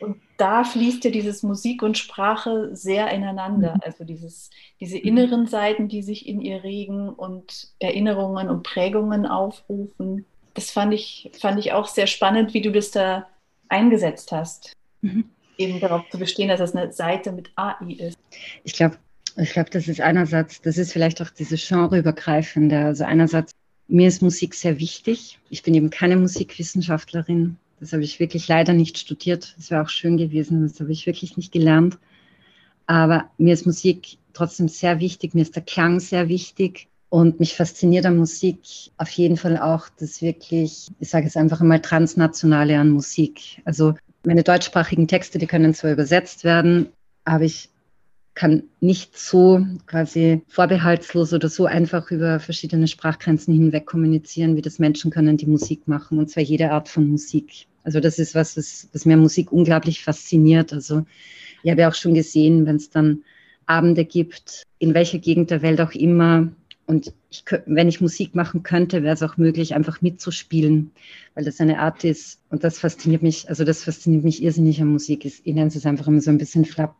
[0.00, 3.74] Und da fließt ja dieses Musik und Sprache sehr ineinander.
[3.74, 3.80] Mhm.
[3.84, 4.48] Also dieses,
[4.80, 10.24] diese inneren Seiten, die sich in ihr regen und Erinnerungen und Prägungen aufrufen.
[10.54, 13.26] Das fand ich, fand ich auch sehr spannend, wie du das da
[13.68, 14.72] eingesetzt hast.
[15.02, 15.28] Mhm.
[15.58, 18.18] Eben darauf zu bestehen, dass das eine Seite mit AI ist.
[18.64, 18.96] Ich glaube,
[19.36, 22.78] ich glaube, das ist einerseits, das ist vielleicht auch dieses genreübergreifende.
[22.78, 23.52] Also einerseits,
[23.88, 25.38] mir ist Musik sehr wichtig.
[25.50, 27.56] Ich bin eben keine Musikwissenschaftlerin.
[27.78, 29.54] Das habe ich wirklich leider nicht studiert.
[29.56, 30.62] Das wäre auch schön gewesen.
[30.62, 31.98] Das habe ich wirklich nicht gelernt.
[32.86, 35.34] Aber mir ist Musik trotzdem sehr wichtig.
[35.34, 36.88] Mir ist der Klang sehr wichtig.
[37.08, 38.58] Und mich fasziniert an Musik
[38.96, 43.60] auf jeden Fall auch das wirklich, ich sage es einfach einmal, transnationale an Musik.
[43.64, 43.94] Also
[44.24, 46.88] meine deutschsprachigen Texte, die können zwar übersetzt werden,
[47.24, 47.68] aber ich
[48.36, 54.78] kann nicht so quasi vorbehaltslos oder so einfach über verschiedene Sprachgrenzen hinweg kommunizieren, wie das
[54.78, 57.66] Menschen können, die Musik machen, und zwar jede Art von Musik.
[57.82, 60.72] Also das ist was, was, was mir Musik unglaublich fasziniert.
[60.74, 61.06] Also
[61.62, 63.22] ich habe ja auch schon gesehen, wenn es dann
[63.64, 66.52] Abende gibt, in welcher Gegend der Welt auch immer,
[66.84, 70.92] und ich, wenn ich Musik machen könnte, wäre es auch möglich, einfach mitzuspielen,
[71.34, 72.38] weil das eine Art ist.
[72.50, 75.24] Und das fasziniert mich, also das fasziniert mich irrsinnig an Musik.
[75.24, 76.94] Ich nenne es einfach immer so ein bisschen flapp,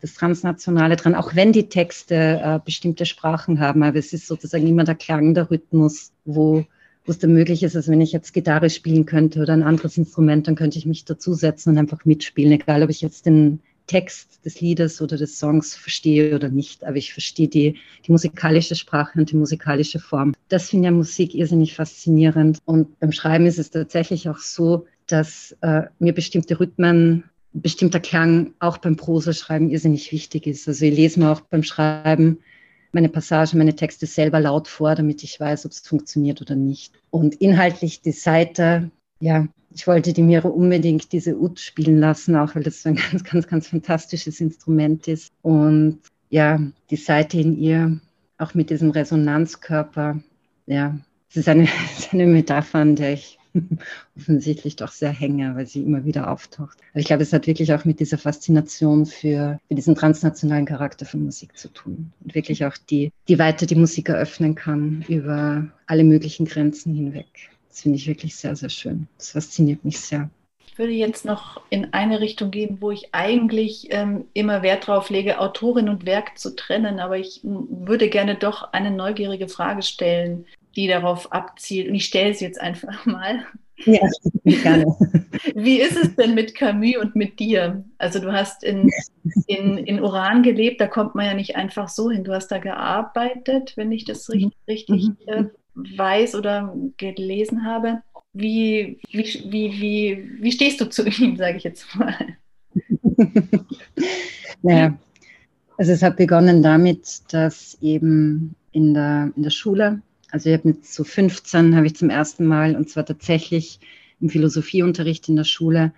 [0.00, 3.82] das Transnationale dran, auch wenn die Texte äh, bestimmte Sprachen haben.
[3.82, 6.64] Aber es ist sozusagen immer der Klang, der Rhythmus, wo
[7.04, 9.98] wo es dann möglich ist, als wenn ich jetzt Gitarre spielen könnte oder ein anderes
[9.98, 14.44] Instrument, dann könnte ich mich dazusetzen und einfach mitspielen, egal ob ich jetzt den, Text
[14.44, 19.18] des Liedes oder des Songs verstehe oder nicht, aber ich verstehe die, die musikalische Sprache
[19.18, 20.34] und die musikalische Form.
[20.48, 22.58] Das finde ich an Musik irrsinnig faszinierend.
[22.64, 28.54] Und beim Schreiben ist es tatsächlich auch so, dass äh, mir bestimmte Rhythmen, bestimmter Klang
[28.58, 30.66] auch beim Prosaschreiben irrsinnig wichtig ist.
[30.68, 32.38] Also ich lese mir auch beim Schreiben
[32.92, 36.92] meine Passagen, meine Texte selber laut vor, damit ich weiß, ob es funktioniert oder nicht.
[37.10, 42.54] Und inhaltlich die Seite, ja, ich wollte die Miro unbedingt diese Ut spielen lassen, auch
[42.54, 45.32] weil das so ein ganz, ganz, ganz fantastisches Instrument ist.
[45.40, 48.00] Und ja, die Seite in ihr,
[48.38, 50.20] auch mit diesem Resonanzkörper,
[50.66, 50.98] ja,
[51.30, 51.64] es ist eine,
[51.98, 53.38] ist eine Metapher, an der ich
[54.16, 56.78] offensichtlich doch sehr hänge, weil sie immer wieder auftaucht.
[56.92, 61.06] Aber ich glaube, es hat wirklich auch mit dieser Faszination für, für diesen transnationalen Charakter
[61.06, 62.12] von Musik zu tun.
[62.22, 67.50] Und wirklich auch die, die Weite, die Musik eröffnen kann über alle möglichen Grenzen hinweg.
[67.68, 69.08] Das finde ich wirklich sehr, sehr schön.
[69.18, 70.30] Das fasziniert mich sehr.
[70.72, 75.10] Ich würde jetzt noch in eine Richtung gehen, wo ich eigentlich ähm, immer Wert darauf
[75.10, 76.98] lege, Autorin und Werk zu trennen.
[76.98, 80.46] Aber ich würde gerne doch eine neugierige Frage stellen,
[80.76, 81.88] die darauf abzielt.
[81.88, 83.46] Und ich stelle sie jetzt einfach mal.
[83.84, 84.00] Ja,
[84.44, 84.84] gerne.
[85.54, 87.84] Wie ist es denn mit Camus und mit dir?
[87.98, 88.90] Also du hast in,
[89.46, 92.22] in, in Uran gelebt, da kommt man ja nicht einfach so hin.
[92.22, 94.72] Du hast da gearbeitet, wenn ich das richtig, mhm.
[94.72, 95.14] richtig mhm.
[95.26, 95.44] äh,
[95.96, 98.02] weiß oder gelesen habe.
[98.34, 102.14] Wie, wie, wie, wie, wie stehst du zu ihm, sage ich jetzt mal?
[104.62, 104.96] naja,
[105.76, 110.00] also es hat begonnen damit, dass eben in der, in der Schule,
[110.32, 113.78] also ich habe mit so 15, habe ich zum ersten Mal, und zwar tatsächlich
[114.20, 115.92] im Philosophieunterricht in der Schule,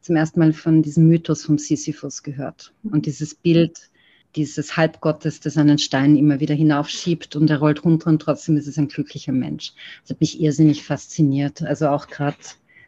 [0.00, 2.72] zum ersten Mal von diesem Mythos vom Sisyphus gehört.
[2.82, 3.90] Und dieses Bild,
[4.34, 8.66] dieses Halbgottes, das einen Stein immer wieder hinaufschiebt und er rollt runter und trotzdem ist
[8.66, 9.72] es ein glücklicher Mensch.
[10.02, 11.62] Das hat mich irrsinnig fasziniert.
[11.62, 12.36] Also auch gerade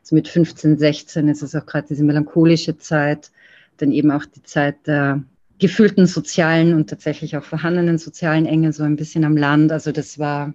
[0.02, 3.30] so mit 15, 16 ist es auch gerade diese melancholische Zeit,
[3.78, 5.22] dann eben auch die Zeit der
[5.58, 9.72] gefühlten sozialen und tatsächlich auch vorhandenen sozialen Enge so ein bisschen am Land.
[9.72, 10.54] Also das war, das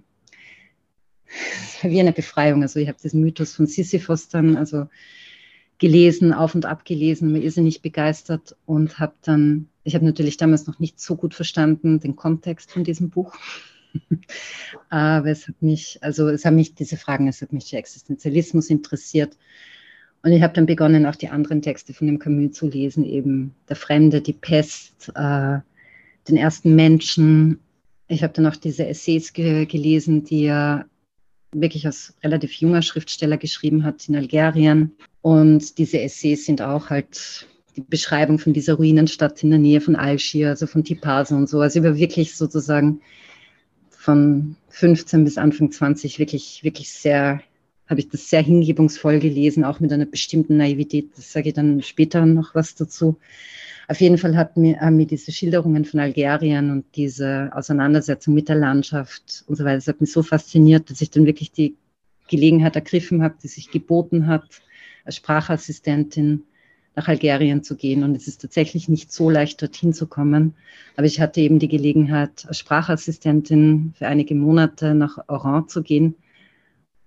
[1.82, 2.62] wie eine Befreiung.
[2.62, 4.86] Also ich habe diesen Mythos von Sisyphos dann, also
[5.78, 10.66] gelesen, auf und ab gelesen, war irrsinnig begeistert und habe dann, ich habe natürlich damals
[10.66, 13.34] noch nicht so gut verstanden den Kontext von diesem Buch.
[14.88, 18.70] Aber es hat mich, also es haben mich diese Fragen, es hat mich der Existenzialismus
[18.70, 19.36] interessiert.
[20.22, 23.54] Und ich habe dann begonnen, auch die anderen Texte von dem Camus zu lesen, eben
[23.68, 25.58] Der Fremde, die Pest, äh,
[26.28, 27.60] den ersten Menschen.
[28.08, 30.86] Ich habe dann auch diese Essays ge gelesen, die er
[31.54, 34.92] wirklich als relativ junger Schriftsteller geschrieben hat in Algerien.
[35.22, 37.46] Und diese Essays sind auch halt
[37.76, 41.60] die Beschreibung von dieser Ruinenstadt in der Nähe von Algier, also von Tipasa und so.
[41.60, 43.00] Also über wirklich sozusagen
[43.90, 47.40] von 15 bis Anfang 20 wirklich, wirklich sehr,
[47.86, 51.10] habe ich das sehr hingebungsvoll gelesen, auch mit einer bestimmten Naivität.
[51.16, 53.18] Das sage ich dann später noch was dazu.
[53.86, 58.48] Auf jeden Fall hat mir, haben mir diese Schilderungen von Algerien und diese Auseinandersetzung mit
[58.48, 61.76] der Landschaft und so weiter, das hat mich so fasziniert, dass ich dann wirklich die
[62.28, 64.62] Gelegenheit ergriffen habe, die sich geboten hat,
[65.04, 66.44] als Sprachassistentin
[66.96, 68.04] nach Algerien zu gehen.
[68.04, 70.54] Und es ist tatsächlich nicht so leicht, dorthin zu kommen.
[70.96, 76.14] Aber ich hatte eben die Gelegenheit, als Sprachassistentin für einige Monate nach Oran zu gehen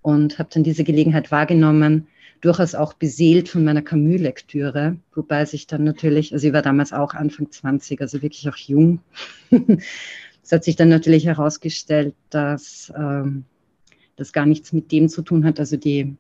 [0.02, 2.08] und habe dann diese Gelegenheit wahrgenommen,
[2.42, 7.14] durchaus auch beseelt von meiner Camus-Lektüre, wobei sich dann natürlich, also ich war damals auch
[7.14, 9.00] Anfang 20, also wirklich auch jung.
[9.52, 13.46] es hat sich dann natürlich herausgestellt, dass ähm,
[14.16, 16.16] das gar nichts mit dem zu tun hat, also die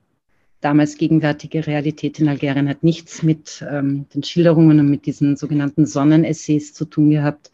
[0.62, 5.86] damals gegenwärtige Realität in Algerien hat nichts mit ähm, den Schilderungen und mit diesen sogenannten
[5.86, 7.52] Sonnenessays zu tun gehabt.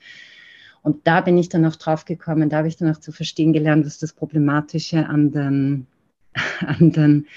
[0.83, 3.53] Und da bin ich dann auch drauf gekommen, da habe ich dann auch zu verstehen
[3.53, 5.87] gelernt, was das Problematische an den,
[6.65, 7.27] an den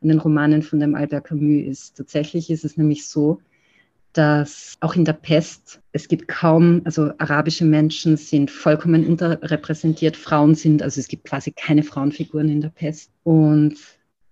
[0.00, 1.96] in den Romanen von dem Albert Camus ist.
[1.96, 3.40] Tatsächlich ist es nämlich so,
[4.12, 10.54] dass auch in der Pest es gibt kaum, also arabische Menschen sind vollkommen unterrepräsentiert, Frauen
[10.54, 13.10] sind, also es gibt quasi keine Frauenfiguren in der Pest.
[13.24, 13.76] Und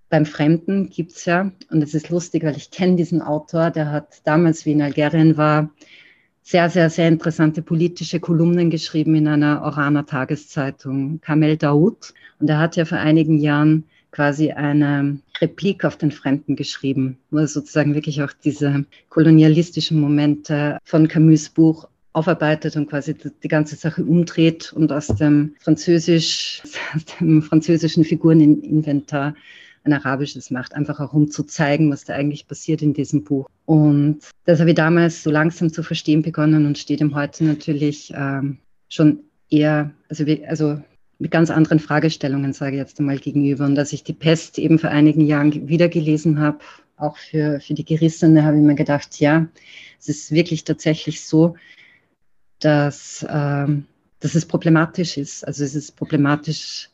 [0.09, 3.91] beim Fremden gibt es ja, und es ist lustig, weil ich kenne diesen Autor, der
[3.91, 5.71] hat damals, wie in Algerien war,
[6.43, 12.13] sehr, sehr, sehr interessante politische Kolumnen geschrieben in einer Oraner Tageszeitung, Kamel Daoud.
[12.39, 13.85] Und er hat ja vor einigen Jahren
[14.15, 20.79] quasi eine Replik auf den Fremden geschrieben, wo er sozusagen wirklich auch diese kolonialistischen Momente
[20.85, 26.63] von Camus Buch aufarbeitet und quasi die ganze Sache umdreht und aus dem Französisch,
[26.95, 29.35] aus dem französischen Figureninventar
[29.83, 33.51] ein arabisches macht, einfach auch um zu zeigen, was da eigentlich passiert in diesem Buch.
[33.67, 38.13] Und das habe ich damals so langsam zu verstehen begonnen und steht ihm heute natürlich
[38.17, 38.59] ähm,
[38.89, 40.81] schon eher, also, also
[41.19, 43.65] mit ganz anderen Fragestellungen, sage ich jetzt einmal, gegenüber.
[43.65, 46.59] Und dass ich die Pest eben vor einigen Jahren wiedergelesen habe,
[46.97, 49.47] auch für, für die Gerissene habe ich mir gedacht, ja,
[49.99, 51.57] es ist wirklich tatsächlich so,
[52.61, 53.87] dass, ähm,
[54.21, 55.47] dass es problematisch ist.
[55.47, 56.91] Also es ist problematisch,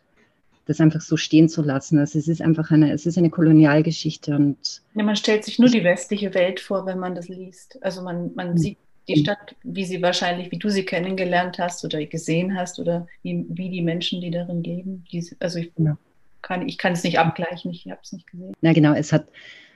[0.67, 1.99] das einfach so stehen zu lassen.
[1.99, 5.69] Also es ist einfach eine, es ist eine Kolonialgeschichte und ja, man stellt sich nur
[5.69, 7.79] die westliche Welt vor, wenn man das liest.
[7.83, 8.59] Also man, man mhm.
[8.59, 8.79] sieht
[9.15, 13.45] die Stadt, wie sie wahrscheinlich, wie du sie kennengelernt hast oder gesehen hast oder wie,
[13.49, 15.05] wie die Menschen, die darin leben.
[15.13, 15.97] Die, also ich ja.
[16.43, 18.53] kann, ich kann es nicht abgleichen, ich habe es nicht gesehen.
[18.61, 19.27] Na genau, es hat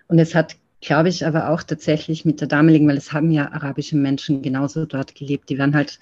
[0.09, 3.51] und es hat glaube ich aber auch tatsächlich mit der damaligen, weil es haben ja
[3.53, 5.99] arabische Menschen genauso dort gelebt, die werden halt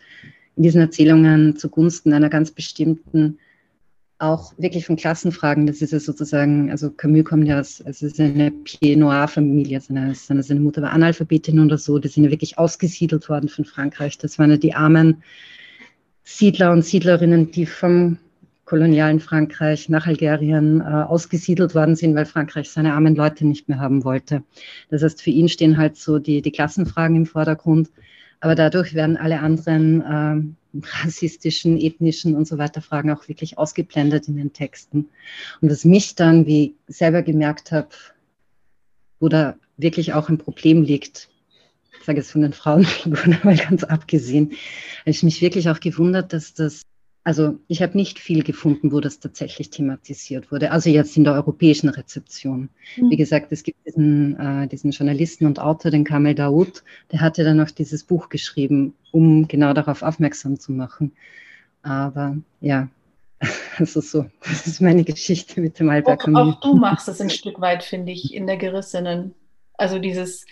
[0.56, 3.38] in diesen Erzählungen zugunsten einer ganz bestimmten
[4.22, 8.20] auch wirklich von Klassenfragen, das ist ja sozusagen, also Camus kommt ja aus, es ist
[8.20, 13.28] eine Pied Noir-Familie, seine, seine Mutter war Analphabetin oder so, die sind ja wirklich ausgesiedelt
[13.28, 14.18] worden von Frankreich.
[14.18, 15.22] Das waren ja die armen
[16.22, 18.18] Siedler und Siedlerinnen, die vom
[18.64, 23.80] kolonialen Frankreich nach Algerien äh, ausgesiedelt worden sind, weil Frankreich seine armen Leute nicht mehr
[23.80, 24.44] haben wollte.
[24.88, 27.90] Das heißt, für ihn stehen halt so die, die Klassenfragen im Vordergrund,
[28.40, 34.28] aber dadurch werden alle anderen äh, rassistischen, ethnischen und so weiter Fragen auch wirklich ausgeblendet
[34.28, 35.08] in den Texten.
[35.60, 37.88] Und was mich dann, wie ich selber gemerkt habe,
[39.20, 41.28] wo da wirklich auch ein Problem liegt,
[41.98, 44.52] ich sage jetzt von den Frauenfiguren mal ganz abgesehen,
[45.00, 46.82] habe ich mich wirklich auch gewundert, dass das
[47.24, 50.72] also ich habe nicht viel gefunden, wo das tatsächlich thematisiert wurde.
[50.72, 52.68] Also jetzt in der europäischen Rezeption.
[52.96, 53.10] Mhm.
[53.10, 57.44] Wie gesagt, es gibt diesen, äh, diesen Journalisten und Autor, den Kamel Daoud, der hatte
[57.44, 61.12] dann auch dieses Buch geschrieben, um genau darauf aufmerksam zu machen.
[61.82, 62.88] Aber ja,
[63.78, 67.30] also so, das ist meine Geschichte mit dem Albert auch, auch du machst es ein
[67.30, 69.34] Stück weit, finde ich, in der Gerissenen.
[69.74, 70.44] Also dieses,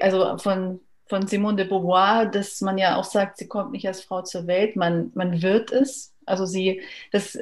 [0.00, 4.02] also von von Simone de Beauvoir, dass man ja auch sagt, sie kommt nicht als
[4.02, 6.14] Frau zur Welt, man, man wird es.
[6.26, 7.38] Also sie, das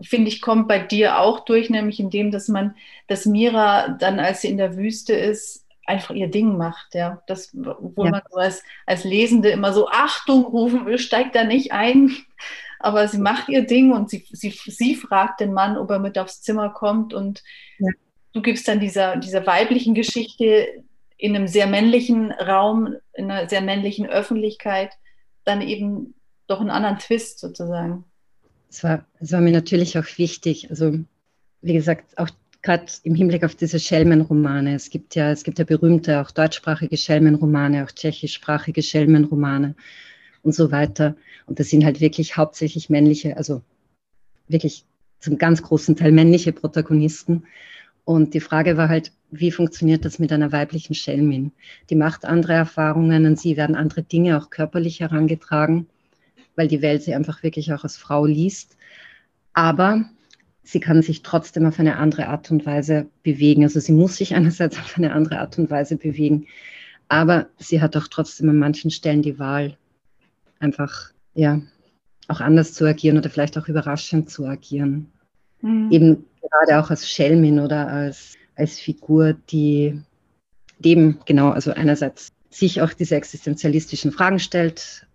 [0.00, 2.76] finde ich, kommt bei dir auch durch, nämlich indem, dass man,
[3.08, 7.22] dass Mira dann, als sie in der Wüste ist, einfach ihr Ding macht, ja.
[7.26, 8.10] Das, wo ja.
[8.10, 12.14] man so als, als Lesende immer so Achtung rufen will, steigt da nicht ein.
[12.78, 16.16] Aber sie macht ihr Ding und sie, sie, sie fragt den Mann, ob er mit
[16.18, 17.42] aufs Zimmer kommt und
[17.78, 17.90] ja.
[18.32, 20.84] du gibst dann dieser, dieser weiblichen Geschichte
[21.18, 24.92] in einem sehr männlichen Raum, in einer sehr männlichen Öffentlichkeit,
[25.44, 26.14] dann eben
[26.46, 28.04] doch einen anderen Twist sozusagen.
[28.70, 30.98] Es war, war mir natürlich auch wichtig, also
[31.60, 32.30] wie gesagt, auch
[32.62, 34.74] gerade im Hinblick auf diese Schelmenromane.
[34.74, 39.74] Es gibt ja, es gibt ja berühmte auch deutschsprachige Schelmenromane, auch tschechischsprachige Schelmenromane
[40.42, 41.16] und so weiter.
[41.46, 43.62] Und das sind halt wirklich hauptsächlich männliche, also
[44.48, 44.84] wirklich
[45.20, 47.44] zum ganz großen Teil männliche Protagonisten.
[48.08, 51.52] Und die Frage war halt, wie funktioniert das mit einer weiblichen Schelmin?
[51.90, 55.86] Die macht andere Erfahrungen und sie werden andere Dinge auch körperlich herangetragen,
[56.56, 58.78] weil die Welt sie einfach wirklich auch als Frau liest.
[59.52, 60.06] Aber
[60.62, 63.62] sie kann sich trotzdem auf eine andere Art und Weise bewegen.
[63.62, 66.46] Also sie muss sich einerseits auf eine andere Art und Weise bewegen,
[67.08, 69.76] aber sie hat auch trotzdem an manchen Stellen die Wahl,
[70.60, 71.60] einfach ja
[72.26, 75.12] auch anders zu agieren oder vielleicht auch überraschend zu agieren.
[75.60, 75.88] Mhm.
[75.90, 80.00] Eben gerade auch als Schelmin oder als, als Figur, die
[80.78, 85.06] dem genau, also einerseits sich auch diese existenzialistischen Fragen stellt,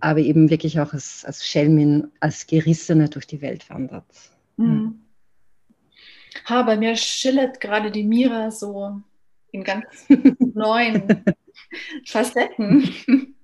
[0.00, 4.04] aber eben wirklich auch als, als Schelmin, als Gerissene durch die Welt wandert.
[4.56, 5.00] Mhm.
[6.46, 9.00] Ha, bei mir schillert gerade die Mira so
[9.52, 9.84] in ganz
[10.38, 11.24] neuen
[12.06, 12.90] Facetten.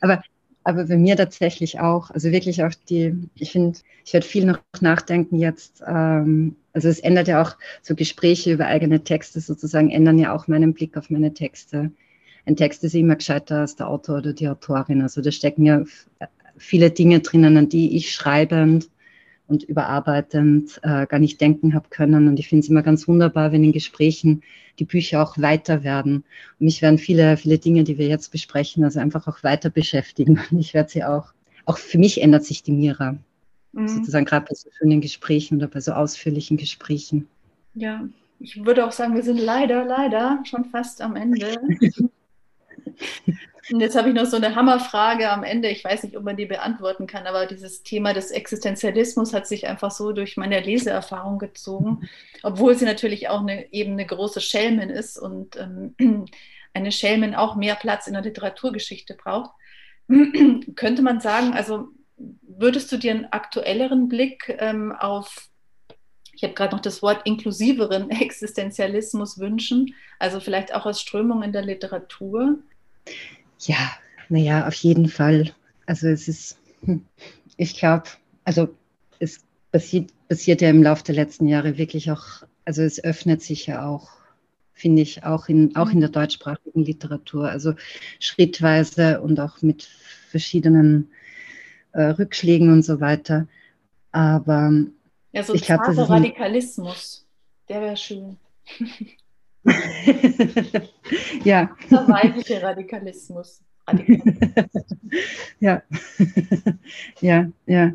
[0.00, 0.22] Aber
[0.64, 2.10] aber bei mir tatsächlich auch.
[2.10, 5.82] Also wirklich auch die, ich finde, ich werde viel noch nachdenken jetzt.
[5.86, 10.48] Ähm, also es ändert ja auch so Gespräche über eigene Texte sozusagen, ändern ja auch
[10.48, 11.90] meinen Blick auf meine Texte.
[12.46, 15.02] Ein Text ist immer gescheiter als der Autor oder die Autorin.
[15.02, 15.84] Also da stecken ja
[16.56, 18.88] viele Dinge drinnen, an die ich schreibend
[19.52, 22.26] und überarbeitend äh, gar nicht denken habe können.
[22.26, 24.42] Und ich finde es immer ganz wunderbar, wenn in Gesprächen
[24.78, 26.24] die Bücher auch weiter werden.
[26.58, 30.40] Und mich werden viele, viele Dinge, die wir jetzt besprechen, also einfach auch weiter beschäftigen.
[30.50, 31.32] Und ich werde sie auch,
[31.66, 33.18] auch für mich ändert sich die Mira.
[33.72, 33.88] Mhm.
[33.88, 37.28] Sozusagen gerade bei so schönen Gesprächen oder bei so ausführlichen Gesprächen.
[37.74, 38.08] Ja,
[38.40, 41.56] ich würde auch sagen, wir sind leider, leider schon fast am Ende.
[43.70, 45.68] Und jetzt habe ich noch so eine Hammerfrage am Ende.
[45.68, 49.66] Ich weiß nicht, ob man die beantworten kann, aber dieses Thema des Existenzialismus hat sich
[49.68, 52.08] einfach so durch meine Leseerfahrung gezogen,
[52.42, 55.94] obwohl sie natürlich auch eine, eben eine große Schelmin ist und ähm,
[56.74, 59.50] eine Schelmin auch mehr Platz in der Literaturgeschichte braucht.
[60.74, 61.88] Könnte man sagen, also
[62.42, 65.48] würdest du dir einen aktuelleren Blick ähm, auf
[66.34, 71.52] ich habe gerade noch das Wort inklusiveren Existenzialismus wünschen, also vielleicht auch als Strömung in
[71.52, 72.58] der Literatur?
[73.66, 73.92] Ja,
[74.28, 75.52] naja, auf jeden Fall.
[75.86, 77.04] Also es ist, hm,
[77.56, 78.04] ich glaube,
[78.44, 78.68] also
[79.18, 79.40] es
[79.70, 83.86] passiert, passiert ja im Laufe der letzten Jahre wirklich auch also es öffnet sich ja
[83.86, 84.10] auch,
[84.72, 87.48] finde ich, auch in, auch in der deutschsprachigen Literatur.
[87.48, 87.74] Also
[88.18, 89.84] schrittweise und auch mit
[90.28, 91.10] verschiedenen
[91.92, 93.48] äh, Rückschlägen und so weiter.
[94.12, 94.72] Aber
[95.32, 97.26] ja, so ich glaube, Radikalismus,
[97.68, 98.38] der wäre schön.
[101.44, 101.70] ja.
[101.90, 103.62] Der weibliche Radikalismus.
[105.60, 105.82] ja.
[107.20, 107.92] ja, ja.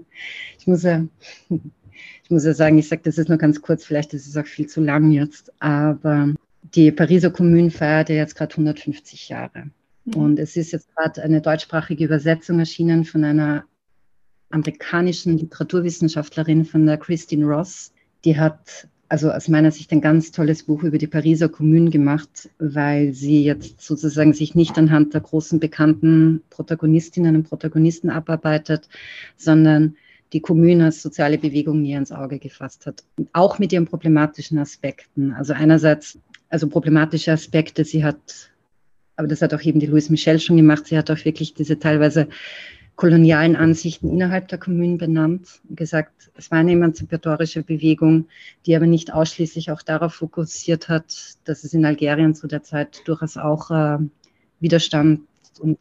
[0.60, 1.06] Ich muss ja,
[1.50, 4.46] ich muss ja sagen, ich sage das ist nur ganz kurz, vielleicht ist es auch
[4.46, 6.34] viel zu lang jetzt, aber
[6.76, 9.70] die Pariser Kommune feiert ja jetzt gerade 150 Jahre.
[10.06, 10.14] Mhm.
[10.16, 13.64] Und es ist jetzt gerade eine deutschsprachige Übersetzung erschienen von einer
[14.50, 17.92] amerikanischen Literaturwissenschaftlerin, von der Christine Ross.
[18.24, 22.50] Die hat also aus meiner Sicht ein ganz tolles Buch über die Pariser Kommune gemacht,
[22.60, 28.90] weil sie jetzt sozusagen sich nicht anhand der großen bekannten Protagonistinnen und Protagonisten abarbeitet,
[29.38, 29.96] sondern
[30.34, 33.04] die Kommune als soziale Bewegung näher ins Auge gefasst hat.
[33.32, 35.32] Auch mit ihren problematischen Aspekten.
[35.32, 38.52] Also einerseits, also problematische Aspekte, sie hat,
[39.16, 41.80] aber das hat auch eben die Louise Michel schon gemacht, sie hat auch wirklich diese
[41.80, 42.28] teilweise
[42.98, 48.28] kolonialen Ansichten innerhalb der Kommunen benannt und gesagt, es war eine emanzipatorische Bewegung,
[48.66, 53.08] die aber nicht ausschließlich auch darauf fokussiert hat, dass es in Algerien zu der Zeit
[53.08, 54.00] durchaus auch äh,
[54.60, 55.22] Widerstand
[55.60, 55.78] und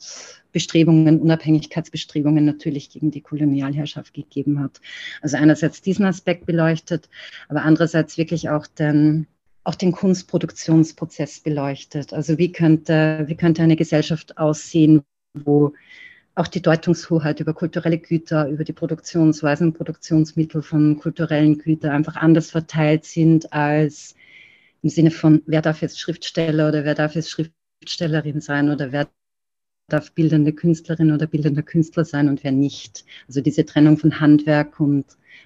[0.52, 4.80] Bestrebungen, Unabhängigkeitsbestrebungen natürlich gegen die Kolonialherrschaft gegeben hat.
[5.22, 7.08] Also einerseits diesen Aspekt beleuchtet,
[7.48, 9.26] aber andererseits wirklich auch den,
[9.64, 12.12] auch den Kunstproduktionsprozess beleuchtet.
[12.12, 15.02] Also wie könnte, wie könnte eine Gesellschaft aussehen,
[15.32, 15.72] wo
[16.36, 22.16] auch die Deutungshoheit über kulturelle Güter, über die Produktionsweisen und Produktionsmittel von kulturellen Gütern einfach
[22.16, 24.14] anders verteilt sind als
[24.82, 29.08] im Sinne von, wer darf jetzt Schriftsteller oder wer darf jetzt Schriftstellerin sein oder wer
[29.88, 33.04] darf bildende Künstlerin oder bildender Künstler sein und wer nicht.
[33.28, 35.04] Also diese Trennung von Handwerk und,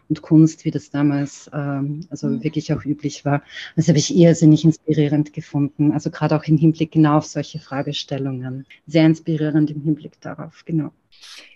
[0.08, 2.42] und Kunst, wie das damals ähm, also mhm.
[2.42, 3.42] wirklich auch üblich war,
[3.76, 5.92] das habe ich irrsinnig inspirierend gefunden.
[5.92, 8.66] Also gerade auch im Hinblick genau auf solche Fragestellungen.
[8.86, 10.90] Sehr inspirierend im Hinblick darauf, genau.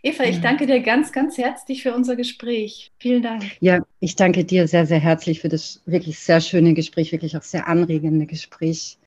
[0.03, 2.93] Eva, ich danke dir ganz, ganz herzlich für unser Gespräch.
[2.99, 3.45] Vielen Dank.
[3.61, 7.43] Ja, ich danke dir sehr, sehr herzlich für das wirklich sehr schöne Gespräch, wirklich auch
[7.43, 8.99] sehr anregende Gespräch.